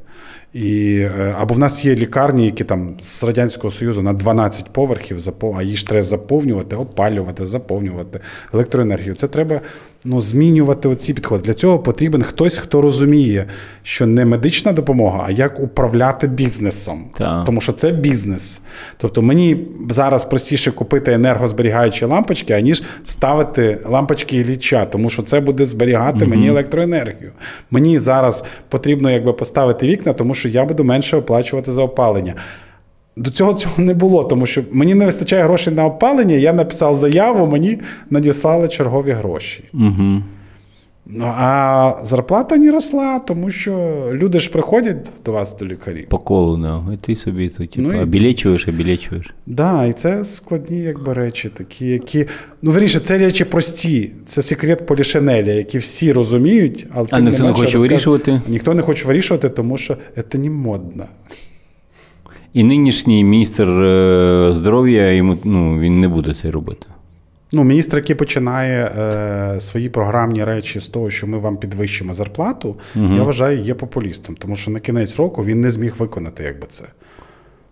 [0.54, 5.18] І, е, або в нас є лікарні, які там з Радянського Союзу на 12 поверхів,
[5.58, 8.20] а їх ж треба заповнювати, опалювати, заповнювати
[8.54, 9.16] електроенергію.
[9.16, 9.62] Це треба
[10.06, 11.44] ну, змінювати оці підходи.
[11.44, 13.46] Для цього потрібен хтось, хто розуміє,
[13.84, 17.10] що не медична допомога, а як управляти бізнесом.
[17.18, 17.46] Так.
[17.46, 18.62] Тому що це бізнес.
[18.98, 25.66] Тобто мені зараз простіше купити енергозберігаючі лампочки, аніж вставити лампочки Ілліча, тому що це буде
[25.66, 27.32] зберігати мені електроенергію.
[27.72, 32.34] Мені зараз потрібно якби поставити вікна, тому що я буду менше оплачувати за опалення.
[33.16, 36.36] До цього цього не було, тому що мені не вистачає грошей на опалення.
[36.36, 39.64] Я написав заяву, мені надіслали чергові гроші.
[39.74, 40.22] Угу.
[41.06, 46.08] Ну а зарплата не росла, тому що люди ж приходять до вас до лікарів.
[46.10, 46.94] По колу, да.
[46.94, 49.34] І ти собі тут, типа, Ну, і- обілечуєш, обілечуєш.
[49.46, 52.26] Да, і це складні якби речі, такі, які.
[52.62, 54.12] Ну, верніше, це речі прості.
[54.26, 58.42] Це секрет Полішинеля, які всі розуміють, але А ніхто не менше хоче розказ- вирішувати?
[58.48, 59.98] Ніхто не хоче вирішувати, тому що
[60.32, 61.06] це не модно.
[62.54, 66.88] І нинішній міністр е, здоров'я йому ну, він не буде це робити.
[67.52, 72.76] Ну, міністр, який починає е, свої програмні речі з того, що ми вам підвищимо зарплату,
[72.96, 76.84] я вважаю, є популістом, тому що на кінець року він не зміг виконати якби це.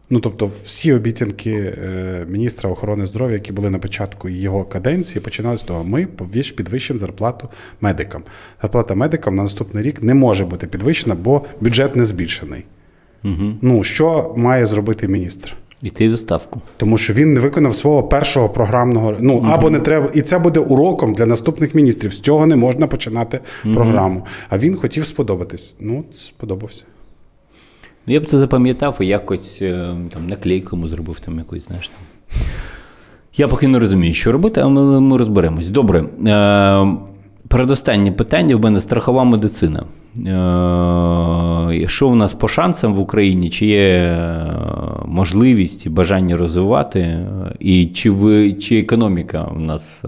[0.10, 5.58] Ну, тобто, всі обіцянки е, міністра охорони здоров'я, які були на початку його каденції, починали
[5.58, 6.08] з того, ми
[6.56, 7.50] підвищимо зарплату
[7.82, 8.24] медикам.
[8.62, 12.66] Зарплата медикам на наступний рік не може бути підвищена, бо бюджет не збільшений.
[13.24, 13.54] Угу.
[13.62, 15.56] Ну, що має зробити міністр?
[15.82, 16.62] Іти в відставку.
[16.78, 19.16] Тому що він не виконав свого першого програмного.
[19.20, 22.14] Ну або не треба, і це буде уроком для наступних міністрів.
[22.14, 23.40] З цього не можна починати
[23.74, 24.26] програму.
[24.50, 25.76] А він хотів сподобатись.
[25.80, 26.84] Ну, сподобався.
[28.08, 31.90] Ну, Я б це запам'ятав і якось е, там наклейку йому зробив там якусь, знаєш
[31.90, 32.42] там.
[33.36, 35.70] Я поки не розумію, що робити, але ми, ми розберемось.
[35.70, 36.00] Добре.
[36.28, 36.98] Е,
[37.48, 39.84] передостаннє питання в мене страхова медицина.
[40.18, 43.50] Е, що в нас по шансам в Україні?
[43.50, 44.46] Чи є е,
[45.06, 47.20] можливість і бажання розвивати?
[47.60, 50.04] І чи, ви, чи економіка в нас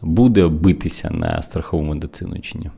[0.00, 2.70] буде битися на страхову медицину чи ні?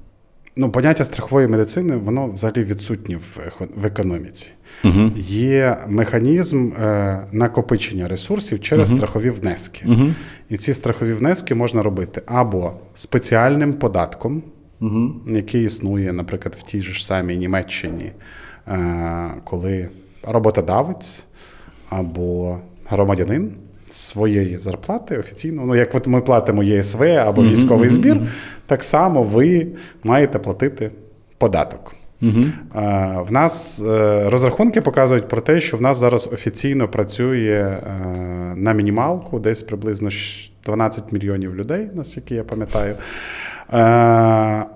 [0.57, 3.39] Ну, поняття страхової медицини, воно взагалі відсутнє в,
[3.77, 4.49] в економіці.
[4.85, 5.11] Угу.
[5.29, 9.85] Є механізм е, накопичення ресурсів через страхові внески.
[9.89, 10.07] Угу.
[10.49, 14.43] І ці страхові внески можна робити або спеціальним податком,
[14.81, 15.13] Угу.
[15.27, 18.13] який існує, наприклад, в тій ж самій Німеччині,
[18.69, 19.89] е, коли
[20.23, 21.25] роботодавець
[21.89, 23.53] або громадянин
[23.89, 28.21] своєї зарплати офіційно, ну як от ми платимо ЄСВ або військовий збір,
[28.67, 29.67] так само ви
[30.05, 30.91] маєте платити
[31.39, 31.95] податок.
[32.23, 32.45] Угу.
[33.29, 38.07] В нас е, розрахунки показують про те, що в нас зараз офіційно працює е,
[38.57, 40.09] на мінімалку десь приблизно
[40.65, 42.95] 12 мільйонів людей, наскільки я пам'ятаю.
[43.73, 43.77] Е,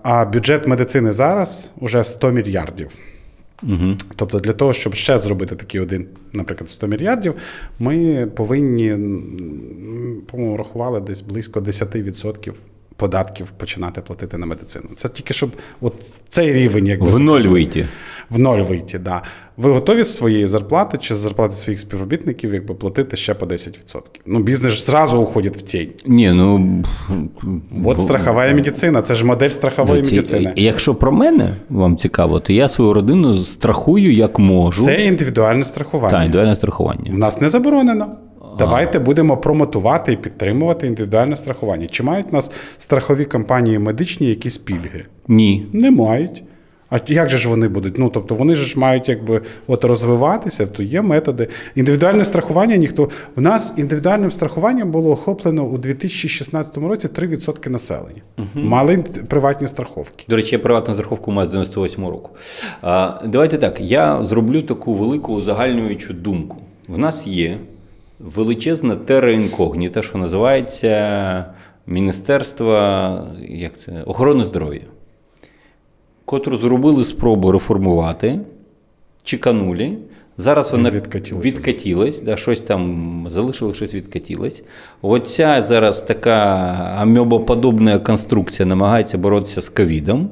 [0.03, 2.91] а бюджет медицини зараз уже 100 мільярдів.
[3.63, 3.97] Угу.
[4.17, 7.35] Тобто, для того, щоб ще зробити такий один, наприклад, 100 мільярдів,
[7.79, 8.89] ми повинні,
[10.27, 12.53] по-моєму, рахували десь близько 10%
[12.97, 14.85] податків починати платити на медицину.
[14.97, 15.95] Це тільки щоб от
[16.29, 17.87] цей рівень якби в ноль вийти.
[18.31, 19.23] В ноль вийти, да.
[19.57, 24.01] Ви готові з своєї зарплати чи з зарплати своїх співробітників, якби платити ще по 10%?
[24.27, 25.89] Ну, бізнес ж зразу уходить в тінь.
[26.07, 26.83] Ні, ну
[27.85, 30.53] от страхова медицина, це ж модель страхової ці, медицини.
[30.57, 34.85] Якщо про мене вам цікаво, то я свою родину страхую як можу.
[34.85, 36.11] Це індивідуальне страхування.
[36.11, 37.11] Так, індивідуальне страхування.
[37.13, 38.17] В нас не заборонено.
[38.59, 41.87] Давайте будемо промотувати і підтримувати індивідуальне страхування.
[41.87, 45.05] Чи мають нас страхові компанії медичні якісь пільги?
[45.29, 45.67] Ні.
[45.73, 46.43] Не мають.
[46.95, 47.99] А як же ж вони будуть?
[47.99, 51.49] Ну тобто вони ж мають якби от розвиватися, то є методи.
[51.75, 53.11] Індивідуальне страхування ніхто.
[53.37, 58.23] У нас індивідуальним страхуванням було охоплено у 2016 році 3% населення.
[58.39, 58.47] Угу.
[58.55, 60.25] Мали приватні страховки.
[60.29, 62.31] До речі, я приватну страховку маю з 98 року.
[62.83, 63.81] А, Давайте так.
[63.81, 66.57] Я зроблю таку велику узагальнюючу думку.
[66.89, 67.59] В нас є
[68.19, 71.45] величезна тера інкогніта, що називається
[71.87, 72.75] Міністерство
[73.49, 74.81] як це, охорони здоров'я,
[76.25, 78.41] котру зробили спробу реформувати,
[79.23, 79.99] чеканулі.
[80.39, 80.91] Зараз вона
[81.45, 84.63] відкатілась, да, щось там залишилось, щось відкатілось.
[85.03, 86.37] Оця зараз така
[86.99, 90.31] амьобоподобна конструкція намагається боротися з ковідом.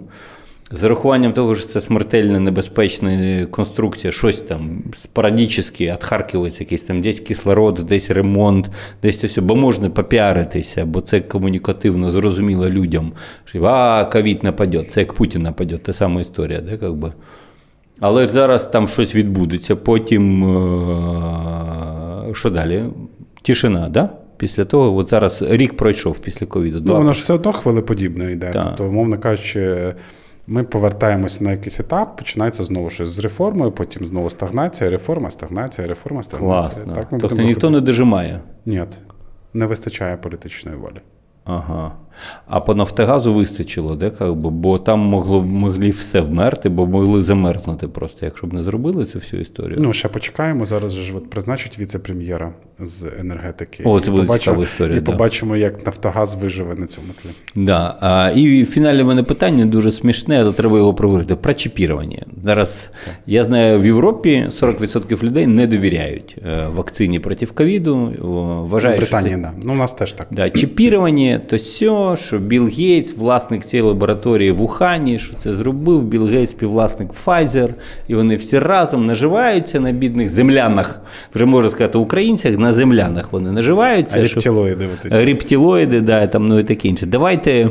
[0.75, 7.21] З урахуванням того, що це смертельна небезпечна конструкція, щось там спорадично відхаркивається, якийсь там десь
[7.21, 8.71] кислород, десь ремонт,
[9.03, 13.13] десь ось, бо можна попіаритися, бо це комунікативно зрозуміло людям.
[13.45, 16.61] що А, ковід нападе, це як Путін нападе, та сама історія.
[16.61, 17.13] Да, как би.
[18.01, 20.45] Але зараз там щось відбудеться, потім
[22.31, 22.85] е, що далі?
[23.43, 24.09] Тишина, да?
[24.37, 26.83] Після того, от зараз рік пройшов після ковіду.
[26.87, 28.51] Ну, воно ж все одно хвилеподібно йде.
[28.53, 29.95] Тобто, умовно кажучи.
[30.47, 35.89] Ми повертаємося на якийсь етап, починається знову щось з реформою, потім знову стагнація, реформа, стагнація,
[35.89, 36.85] реформа, стагнація.
[36.85, 36.95] Класно.
[36.95, 38.41] Так ми Тобто ніхто не дожимає?
[38.67, 38.85] Ні,
[39.55, 41.01] не вистачає політичної волі.
[41.45, 41.93] Ага.
[42.47, 48.25] А по Нафтогазу вистачило, де, бо там могло могли все вмерти, бо могли замерзнути просто,
[48.25, 49.77] якщо б не зробили цю всю історію.
[49.81, 50.67] Ну, ще почекаємо.
[50.67, 53.83] Зараз ж от призначить віце-прем'єра з енергетики.
[53.87, 54.97] О, це буде побачимо, цікава історія.
[54.97, 55.13] І да.
[55.13, 57.31] побачимо, як Нафтогаз виживе на цьому тлі.
[57.65, 57.97] Да.
[58.01, 61.37] А, І фінальне мене питання дуже смішне, але треба його проговорити.
[61.37, 62.23] Про чіпірування.
[62.45, 63.15] Зараз так.
[63.27, 68.13] я знаю, в Європі 40% людей не довіряють е, вакцині проти ковіду.
[68.71, 69.53] Вважають, Британія, що це...
[69.65, 70.27] ну, у нас теж так.
[70.31, 71.59] Да, Чіпірування то
[72.17, 76.03] що Білл Гейтс, власник цієї лабораторії в Ухані, що це зробив.
[76.03, 77.69] Білл Гейтс, співвласник Pfizer,
[78.09, 81.01] і вони всі разом наживаються на бідних землянах.
[81.35, 84.19] Вже можна сказати, українцях на землянах вони наживаються.
[84.19, 84.89] А рептилоїди.
[85.05, 87.07] Рептилоїди, да, там, ну і таке інше.
[87.07, 87.69] Давайте.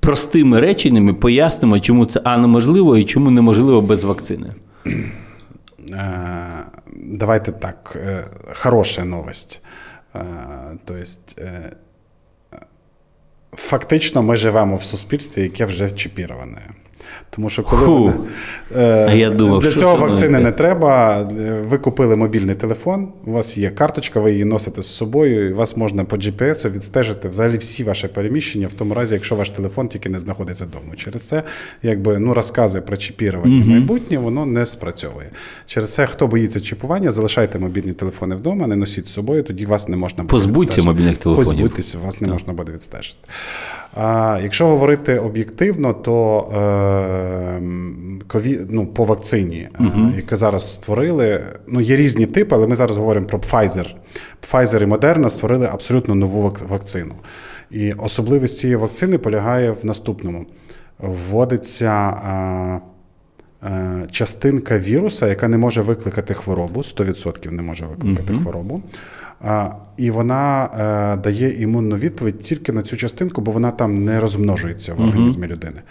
[0.00, 4.46] Простими реченнями пояснимо, чому це а неможливо і чому неможливо без вакцини.
[4.86, 4.94] Е,
[6.96, 7.98] давайте так.
[8.06, 9.60] Е, хороша новость.
[10.84, 11.02] Тобто,
[13.56, 16.62] фактично ми живемо в суспільстві, яке вже чіпіроване.
[17.36, 18.12] Тому що коли вони,
[18.76, 21.22] е, я думав, для цього вакцини не треба.
[21.68, 25.76] Ви купили мобільний телефон, у вас є карточка, ви її носите з собою, і вас
[25.76, 30.08] можна по GPS відстежити взагалі всі ваші переміщення, в тому разі, якщо ваш телефон тільки
[30.08, 30.96] не знаходиться вдома.
[30.96, 31.42] Через це,
[31.82, 35.30] якби ну розкази про чіпірування mm майбутнє, воно не спрацьовує.
[35.66, 39.88] Через це, хто боїться чіпування, залишайте мобільні телефони вдома, не носіть з собою, тоді вас
[39.88, 41.48] не можна буде Позбудьте мобільних телефонів.
[41.48, 43.18] Позбудьтеся, вас не можна буде відстежити.
[43.96, 47.23] А якщо говорити об'єктивно, то е,
[48.26, 50.10] кові, ну, по вакцині, угу.
[50.16, 53.86] яку зараз створили, ну є різні типи, але ми зараз говоримо про Pfizer.
[54.50, 57.14] Pfizer і Moderna створили абсолютно нову вакцину.
[57.70, 60.46] І особливість цієї вакцини полягає в наступному:
[60.98, 62.16] вводиться.
[62.26, 68.42] Е, Частинка віруса, яка не може викликати хворобу, 100% не може викликати uh-huh.
[68.42, 68.82] хворобу.
[69.96, 74.94] І вона е, дає імунну відповідь тільки на цю частинку, бо вона там не розмножується
[74.94, 75.82] в організмі людини.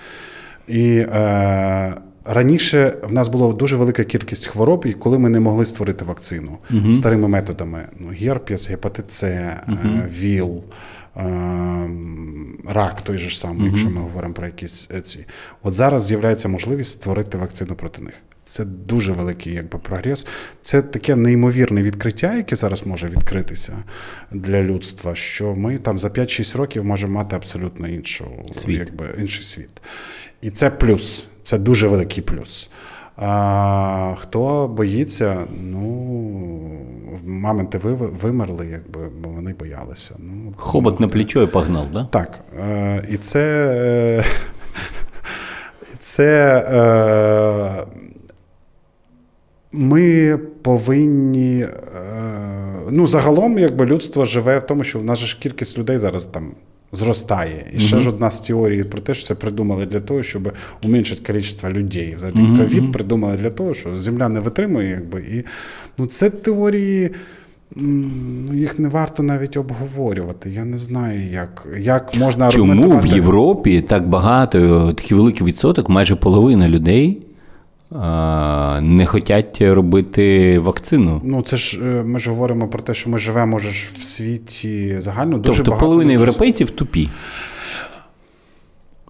[0.67, 1.93] І е,
[2.25, 6.57] раніше в нас була дуже велика кількість хвороб, і коли ми не могли створити вакцину
[6.71, 6.93] угу.
[6.93, 9.27] старими методами: ну, герпес, гепатит С,
[9.67, 10.63] uh ВІЛ.
[12.67, 15.25] Рак той же ж самий, uh якщо ми говоримо про якісь ці.
[15.63, 18.13] От зараз з'являється можливість створити вакцину проти них.
[18.45, 20.27] Це дуже великий якби, прогрес.
[20.61, 23.73] Це таке неймовірне відкриття, яке зараз може відкритися
[24.31, 28.79] для людства, що ми там за 5-6 років можемо мати абсолютно іншу, Світ.
[28.79, 29.81] Якби, інший світ.
[30.41, 32.69] І це плюс, це дуже великий плюс.
[33.17, 35.81] А хто боїться, ну
[37.25, 40.15] маменти ви- вимерли, якби бо вони боялися.
[40.19, 42.05] Ну Хобот на плечо і погнав, да?
[42.05, 43.41] так, е, і це.
[43.75, 44.23] Е,
[45.99, 47.83] це е,
[49.73, 51.59] ми повинні.
[51.61, 51.69] Е,
[52.91, 56.25] ну, загалом, якби людство живе в тому, що в нас же ж кількість людей зараз
[56.25, 56.51] там.
[56.95, 57.65] Зростає.
[57.75, 60.51] І ще ж одна з теорій про те, що це придумали для того, щоб
[60.83, 62.15] уменшити кількість людей.
[62.15, 65.21] Взагалі, ковід придумали для того, що земля не витримує, якби.
[65.21, 65.43] І
[65.97, 67.11] ну, це теорії.
[67.75, 70.49] Ну, їх не варто навіть обговорювати.
[70.49, 73.05] Я не знаю, як, як можна Чому в.
[73.05, 77.21] Європі так багато, такий великий відсоток, майже половина людей
[78.81, 81.21] не хочуть робити вакцину?
[81.23, 84.95] Ну, це ж е, ми ж говоримо про те, що ми живемо ж в світі
[84.99, 85.85] загально дуже Тобто багато.
[85.85, 87.09] половина європейців тупі.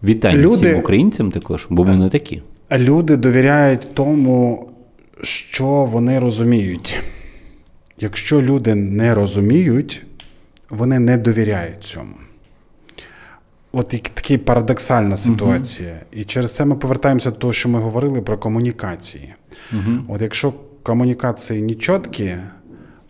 [0.03, 2.41] Вітання Люди- всім українцям також, бо не такі.
[2.71, 4.69] Люди довіряють тому,
[5.21, 7.01] що вони розуміють.
[7.99, 10.05] Якщо люди не розуміють,
[10.69, 12.13] вони не довіряють цьому.
[13.73, 15.99] От як така парадоксальна ситуація.
[16.11, 19.33] І через це ми повертаємося до того, що ми говорили про комунікації.
[20.07, 22.35] От якщо комунікації нечіткі,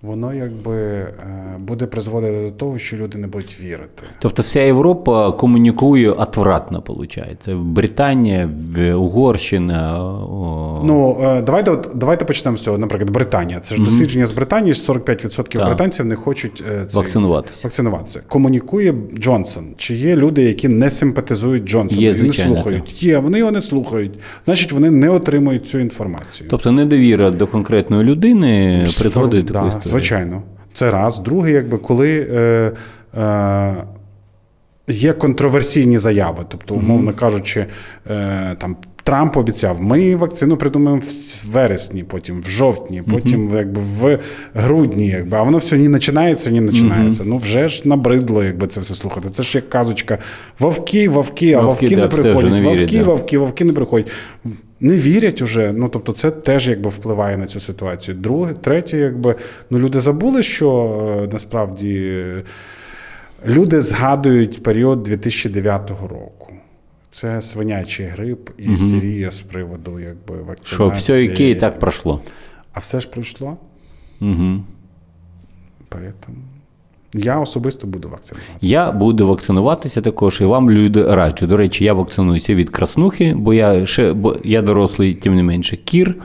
[0.03, 1.15] воно якби е,
[1.59, 4.03] буде призводити до того, що люди не будуть вірити.
[4.19, 7.49] Тобто вся Європа комунікує отвратно, виходить.
[7.55, 8.49] Британія,
[8.97, 10.03] Угорщина.
[10.03, 10.81] О...
[10.85, 12.77] Ну, е, давайте, от, давайте почнемо з цього.
[12.77, 13.59] Наприклад, Британія.
[13.59, 15.65] Це ж дослідження з Британії, 45% Так.
[15.65, 17.59] британців не хочуть е, цей- Вакцинуватися.
[17.63, 18.21] вакцинуватися.
[18.27, 19.65] Комунікує Джонсон.
[19.77, 23.03] Чи є люди, які не симпатизують Джонсону Є, і не звичайно, слухають?
[23.03, 24.11] Є, вони його не слухають.
[24.45, 26.47] Значить, вони не отримують цю інформацію.
[26.49, 29.93] Тобто недовіра до конкретної людини призводить до да, такої.
[29.99, 30.41] Звичайно.
[30.74, 31.20] Це раз.
[31.20, 32.28] Друге, якби коли.
[32.32, 32.72] Е,
[33.18, 33.74] е,
[34.88, 37.65] Є контроверсійні заяви, тобто, умовно кажучи,
[38.10, 44.20] е, там Трамп обіцяв, ми вакцину придумаємо в вересні, потім в жовтні, потім якби в
[44.53, 47.24] грудні, якби, а воно все ні починається, ні починається.
[47.26, 49.30] Ну вже ж набридло, якби це все слухати.
[49.30, 50.18] Це ж як казочка:
[50.60, 52.52] вовки, вовки, а Вовки, вовки, да, не приходять.
[52.52, 53.03] не вірять, вовки, да.
[53.03, 54.11] вовки, вовки не приходять.
[54.84, 55.73] Не вірять уже.
[55.73, 58.18] Ну тобто, це теж якби впливає на цю ситуацію.
[58.18, 59.35] Друге, третє, якби
[59.69, 62.23] ну люди забули, що е, насправді.
[63.47, 66.53] Люди згадують період 2009 року.
[67.10, 70.76] Це свинячий грип і істерія з приводу якби, вакцинації.
[70.76, 72.22] Що все яке і так пройшло.
[72.73, 73.57] А все ж пройшло.
[74.22, 74.64] Угу.
[75.89, 76.52] Поэтому
[77.14, 78.57] я особисто буду вакцинуватися.
[78.61, 81.48] Я буду вакцинуватися також, і вам люди раджу.
[81.48, 85.77] До речі, я вакцинуюся від краснухи, бо я ще бо я дорослий, тим не менше,
[85.77, 86.15] кір.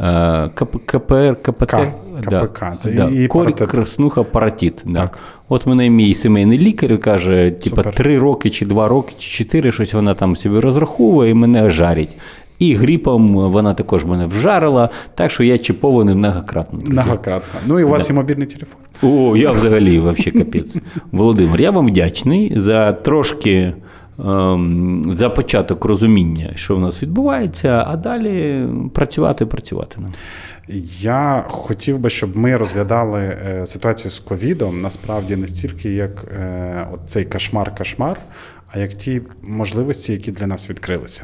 [0.00, 1.92] е, КП, КПР, КПТ, К,
[2.30, 3.08] да, КПК, це да.
[3.08, 3.68] і корі, паротит.
[3.68, 4.82] краснуха, паратит.
[4.84, 5.00] Да.
[5.00, 5.18] Так.
[5.48, 9.94] От мене мій сімейний лікар каже, типа, три роки, чи два роки, чи чотири, щось
[9.94, 12.08] вона там собі розраховує і мене жарить.
[12.58, 16.78] І гріпом вона також мене вжарила, так що я чіпований многократно.
[16.78, 16.92] друзі.
[16.92, 17.60] Многократно.
[17.66, 18.80] Ну і у вас є мобільний телефон.
[19.02, 20.76] О, я взагалі вообще капець.
[21.12, 23.72] Володимир, я вам вдячний за трошки
[24.18, 30.10] ем, за початок розуміння, що в нас відбувається, а далі працювати, працювати нам.
[31.00, 36.86] Я хотів би, щоб ми розглядали е, ситуацію з ковідом насправді не стільки як е,
[37.06, 38.16] цей кошмар-кошмар,
[38.72, 41.22] а як ті можливості, які для нас відкрилися.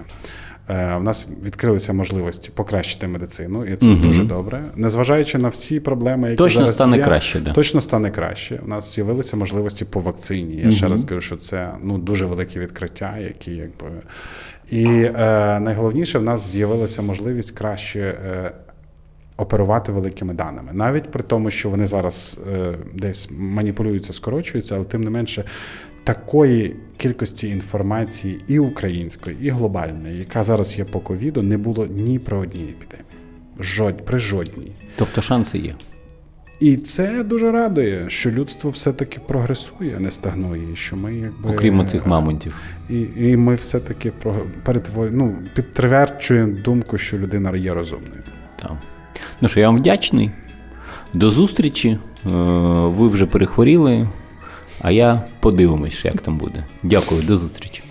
[0.68, 4.62] Е, У нас відкрилися можливості покращити медицину, і це дуже добре.
[4.76, 7.52] Незважаючи на всі проблеми, які Точно зараз стане є, краще, да.
[7.52, 8.60] точно стане краще.
[8.64, 10.56] У нас з'явилися можливості по вакцині.
[10.64, 13.86] Я ще раз кажу, що це ну дуже велике відкриття, які якби
[14.70, 18.00] і е, найголовніше в нас з'явилася можливість краще.
[18.00, 18.52] Е,
[19.36, 25.04] Оперувати великими даними, навіть при тому, що вони зараз е, десь маніпулюються, скорочуються, але тим
[25.04, 25.44] не менше
[26.04, 32.18] такої кількості інформації і української, і глобальної, яка зараз є по ковіду, не було ні
[32.18, 33.06] про одній епідемії.
[33.60, 34.72] Жодь, при жодній.
[34.96, 35.74] Тобто шанси є.
[36.60, 40.76] І це дуже радує, що людство все-таки прогресує, а не стагнує.
[40.76, 42.54] Що ми якби Окрім цих мамонтів.
[42.90, 48.22] І, і ми все-таки про- перетворю, ну, підтверджуємо думку, що людина є розумною.
[48.62, 48.78] Там.
[49.40, 50.30] Ну що, я вам вдячний.
[51.14, 51.88] До зустрічі.
[51.88, 51.98] Е,
[52.86, 54.08] Ви вже перехворіли,
[54.80, 56.64] а я подивимось, як там буде.
[56.82, 57.82] Дякую, до зустрічі.